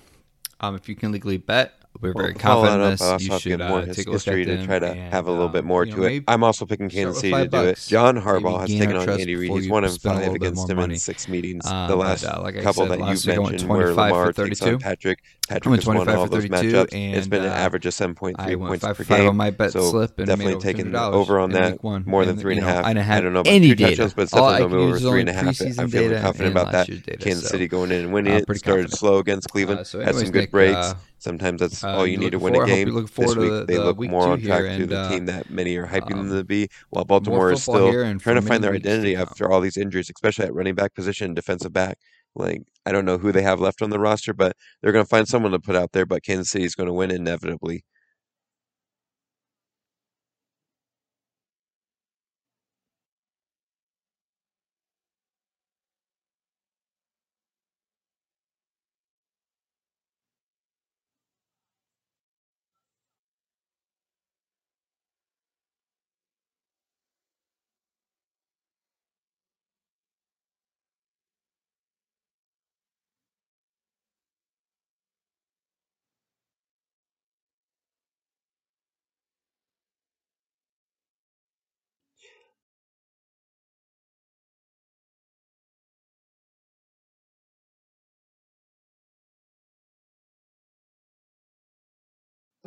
Um, 0.61 0.75
if 0.75 0.89
you 0.89 0.97
can 0.97 1.13
legally 1.13 1.37
bet, 1.37 1.75
we're 2.01 2.13
Well, 2.13 2.25
very 2.25 2.35
confident 2.35 2.83
in 2.83 2.91
this. 2.91 3.23
You 3.23 3.39
should 3.39 3.59
more 3.59 3.81
uh, 3.81 3.87
take 3.87 4.07
a 4.07 4.11
look 4.11 4.29
at 4.29 4.35
to 4.35 4.45
them 4.45 4.67
try 4.67 4.79
to 4.79 4.91
and, 4.91 5.13
have 5.13 5.27
a 5.27 5.33
little 5.33 5.49
bit 5.49 5.61
um, 5.61 5.67
more 5.67 5.85
you 5.85 5.95
to 5.97 6.03
it. 6.05 6.25
I'm 6.29 6.45
also 6.45 6.65
picking 6.65 6.89
Kansas 6.89 7.21
City 7.21 7.33
to 7.33 7.49
do 7.49 7.65
it. 7.65 7.85
John 7.89 8.17
Harbaugh 8.21 8.61
has 8.61 8.71
taken 8.71 8.97
on 8.97 9.09
Andy 9.09 9.35
Reid. 9.35 9.51
He's 9.51 9.69
one 9.69 9.85
in 9.85 9.91
five 9.91 10.33
against 10.33 10.71
him 10.71 10.79
in 10.79 10.97
six 10.97 11.29
meetings. 11.29 11.65
Uh, 11.67 11.89
the 11.89 11.97
but, 11.97 11.99
last 11.99 12.25
uh, 12.25 12.41
like 12.43 12.55
couple 12.57 12.85
said, 12.85 12.93
that 12.93 13.01
last 13.01 13.25
you 13.25 13.33
week 13.33 13.39
I 13.39 13.41
went 13.41 13.53
mentioned, 13.53 13.71
where 13.71 13.95
Lamar 13.95 14.33
takes 14.33 14.63
on 14.63 14.79
Patrick. 14.79 15.23
Patrick 15.49 15.77
has 15.77 15.87
won 15.87 16.09
all 16.09 16.27
those 16.27 16.45
32, 16.47 16.55
matchups. 16.55 17.15
it's 17.17 17.27
been 17.27 17.43
an 17.43 17.51
uh, 17.51 17.55
average 17.55 17.87
of 17.87 17.95
seven 17.95 18.15
point 18.15 18.37
I 18.39 18.47
three 18.47 18.57
went 18.57 18.83
points 18.83 18.99
per 18.99 19.05
game. 19.05 19.29
on 19.29 19.37
my 19.37 19.51
bet 19.51 19.73
slip 19.73 20.19
and 20.19 20.27
definitely 20.27 20.61
taking 20.61 20.95
over 20.95 21.41
on 21.41 21.51
that 21.53 21.83
more 21.83 22.25
than 22.25 22.33
And, 22.35 22.41
three 22.41 22.57
and 22.59 22.65
a 22.65 22.67
know, 22.67 22.73
half. 22.73 22.85
I 22.85 22.89
didn't 22.93 22.99
I 22.99 23.03
have 23.15 23.25
don't 23.25 23.33
know 23.33 23.41
about 23.41 23.51
any 23.51 23.75
two 23.75 23.77
touchdowns, 23.77 24.15
but 24.15 24.23
it's 24.23 24.35
All 24.35 24.45
I 24.45 24.61
definitely 24.61 24.77
going 24.79 24.89
over 24.91 24.99
three 25.01 25.21
and 25.21 25.29
a 25.31 25.33
half. 25.33 25.61
I'm 25.79 25.89
feeling 25.89 26.21
confident 26.21 26.53
about 26.53 26.73
that. 26.73 26.87
Kansas 27.21 27.49
City 27.49 27.67
going 27.67 27.91
in 27.91 28.05
and 28.05 28.13
winning 28.13 28.35
it. 28.35 28.57
Started 28.59 28.91
slow 28.93 29.19
against 29.19 29.49
Cleveland. 29.51 29.79
Had 29.81 30.15
some 30.15 30.31
good 30.31 30.51
breaks. 30.51 30.95
Sometimes 31.19 31.61
that's 31.61 31.83
uh, 31.83 31.89
all 31.89 32.07
you 32.07 32.17
need 32.17 32.31
to 32.31 32.39
win 32.39 32.55
a 32.55 32.59
forward? 32.59 32.69
I 32.71 32.77
hope 32.77 32.77
game. 32.87 32.95
look 32.95 33.11
This 33.11 33.37
week 33.37 33.51
the- 33.51 33.65
they 33.67 33.77
the 33.77 33.85
look 33.85 33.99
week 33.99 34.11
more 34.11 34.29
on 34.29 34.41
track 34.41 34.77
to 34.77 34.87
the 34.87 34.99
uh, 35.01 35.09
team 35.09 35.27
that 35.27 35.51
many 35.51 35.77
are 35.77 35.87
hyping 35.87 36.09
them 36.11 36.19
um, 36.21 36.31
to 36.31 36.45
be, 36.45 36.69
while 36.91 37.05
Baltimore 37.05 37.51
is 37.53 37.63
still 37.63 37.91
trying 38.21 38.37
to 38.37 38.43
find 38.43 38.63
their 38.63 38.73
identity 38.73 39.17
after 39.17 39.51
all 39.51 39.61
these 39.61 39.77
injuries, 39.77 40.11
especially 40.15 40.47
at 40.47 40.55
running 40.55 40.75
back 40.77 40.95
position, 40.95 41.35
defensive 41.35 41.73
back. 41.73 41.99
Like 42.37 42.63
I 42.87 42.93
don't 42.93 43.05
know 43.05 43.19
who 43.19 43.33
they 43.33 43.43
have 43.43 43.59
left 43.61 43.83
on 43.83 43.91
the 43.91 43.99
roster, 43.99 44.33
but 44.33 44.57
they're 44.81 44.93
going 44.93 45.05
to 45.05 45.09
find 45.09 45.27
someone 45.27 45.53
to 45.53 45.59
put 45.59 45.75
out 45.75 45.91
there. 45.93 46.07
But 46.07 46.23
Kansas 46.23 46.51
City 46.51 46.65
is 46.65 46.75
going 46.77 46.87
to 46.87 46.93
win 46.93 47.11
inevitably. 47.11 47.85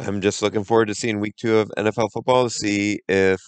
I'm 0.02 0.20
just 0.22 0.42
looking 0.42 0.64
forward 0.64 0.88
to 0.88 0.96
seeing 0.96 1.20
week 1.20 1.36
two 1.38 1.58
of 1.58 1.72
NFL 1.78 2.10
football 2.12 2.46
to 2.46 2.50
see 2.50 3.00
if 3.08 3.40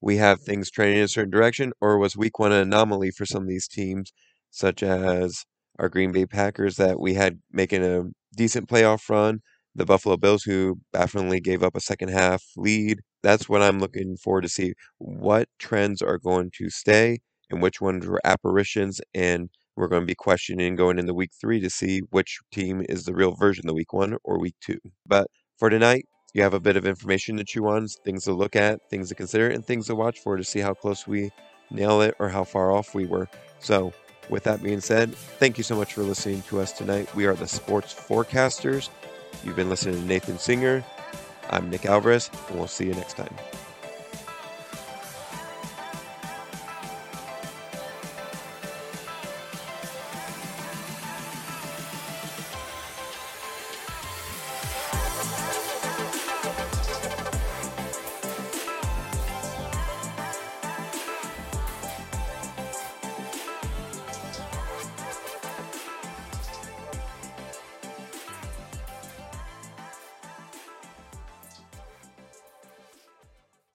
we 0.00 0.16
have 0.16 0.40
things 0.40 0.70
trending 0.70 0.98
in 0.98 1.04
a 1.04 1.08
certain 1.08 1.30
direction, 1.30 1.72
or 1.80 1.98
was 1.98 2.16
week 2.16 2.38
one 2.38 2.52
an 2.52 2.62
anomaly 2.62 3.10
for 3.10 3.26
some 3.26 3.42
of 3.42 3.48
these 3.48 3.68
teams, 3.68 4.10
such 4.50 4.82
as 4.82 5.44
our 5.78 5.88
Green 5.88 6.12
Bay 6.12 6.24
Packers 6.24 6.76
that 6.76 6.98
we 6.98 7.14
had 7.14 7.40
making 7.52 7.84
a 7.84 8.04
decent 8.36 8.68
playoff 8.68 9.08
run, 9.10 9.40
the 9.74 9.84
Buffalo 9.84 10.16
Bills 10.16 10.44
who 10.44 10.78
bafflingly 10.92 11.40
gave 11.40 11.62
up 11.62 11.76
a 11.76 11.80
second 11.80 12.08
half 12.08 12.42
lead. 12.56 13.00
That's 13.22 13.48
what 13.48 13.62
I'm 13.62 13.78
looking 13.78 14.16
forward 14.16 14.42
to 14.42 14.48
see 14.48 14.72
what 14.98 15.48
trends 15.58 16.00
are 16.00 16.18
going 16.18 16.50
to 16.58 16.70
stay 16.70 17.18
and 17.50 17.60
which 17.60 17.80
ones 17.80 18.06
were 18.06 18.20
apparitions, 18.24 19.00
and 19.14 19.50
we're 19.76 19.88
going 19.88 20.02
to 20.02 20.06
be 20.06 20.14
questioning 20.14 20.74
going 20.74 20.98
into 20.98 21.14
week 21.14 21.30
three 21.40 21.60
to 21.60 21.70
see 21.70 22.00
which 22.10 22.38
team 22.52 22.82
is 22.88 23.04
the 23.04 23.14
real 23.14 23.34
version, 23.34 23.66
the 23.66 23.74
week 23.74 23.92
one 23.92 24.16
or 24.24 24.38
week 24.40 24.56
two. 24.60 24.78
But 25.06 25.28
for 25.58 25.68
tonight, 25.68 26.06
you 26.34 26.42
have 26.42 26.54
a 26.54 26.60
bit 26.60 26.76
of 26.76 26.86
information 26.86 27.36
to 27.36 27.44
chew 27.44 27.66
on, 27.66 27.88
things 27.88 28.24
to 28.24 28.32
look 28.32 28.54
at, 28.54 28.88
things 28.90 29.08
to 29.08 29.14
consider, 29.14 29.48
and 29.48 29.64
things 29.64 29.86
to 29.88 29.94
watch 29.94 30.20
for 30.20 30.36
to 30.36 30.44
see 30.44 30.60
how 30.60 30.72
close 30.72 31.06
we 31.06 31.30
nail 31.70 32.00
it 32.00 32.14
or 32.18 32.28
how 32.28 32.44
far 32.44 32.70
off 32.70 32.94
we 32.94 33.06
were. 33.06 33.28
So, 33.58 33.92
with 34.28 34.44
that 34.44 34.62
being 34.62 34.80
said, 34.80 35.14
thank 35.14 35.58
you 35.58 35.64
so 35.64 35.74
much 35.74 35.94
for 35.94 36.02
listening 36.02 36.42
to 36.42 36.60
us 36.60 36.72
tonight. 36.72 37.12
We 37.14 37.26
are 37.26 37.34
the 37.34 37.48
Sports 37.48 37.92
Forecasters. 37.94 38.90
You've 39.42 39.56
been 39.56 39.70
listening 39.70 39.96
to 39.96 40.06
Nathan 40.06 40.38
Singer. 40.38 40.84
I'm 41.50 41.70
Nick 41.70 41.86
Alvarez, 41.86 42.30
and 42.48 42.58
we'll 42.58 42.68
see 42.68 42.86
you 42.86 42.94
next 42.94 43.16
time. 43.16 43.34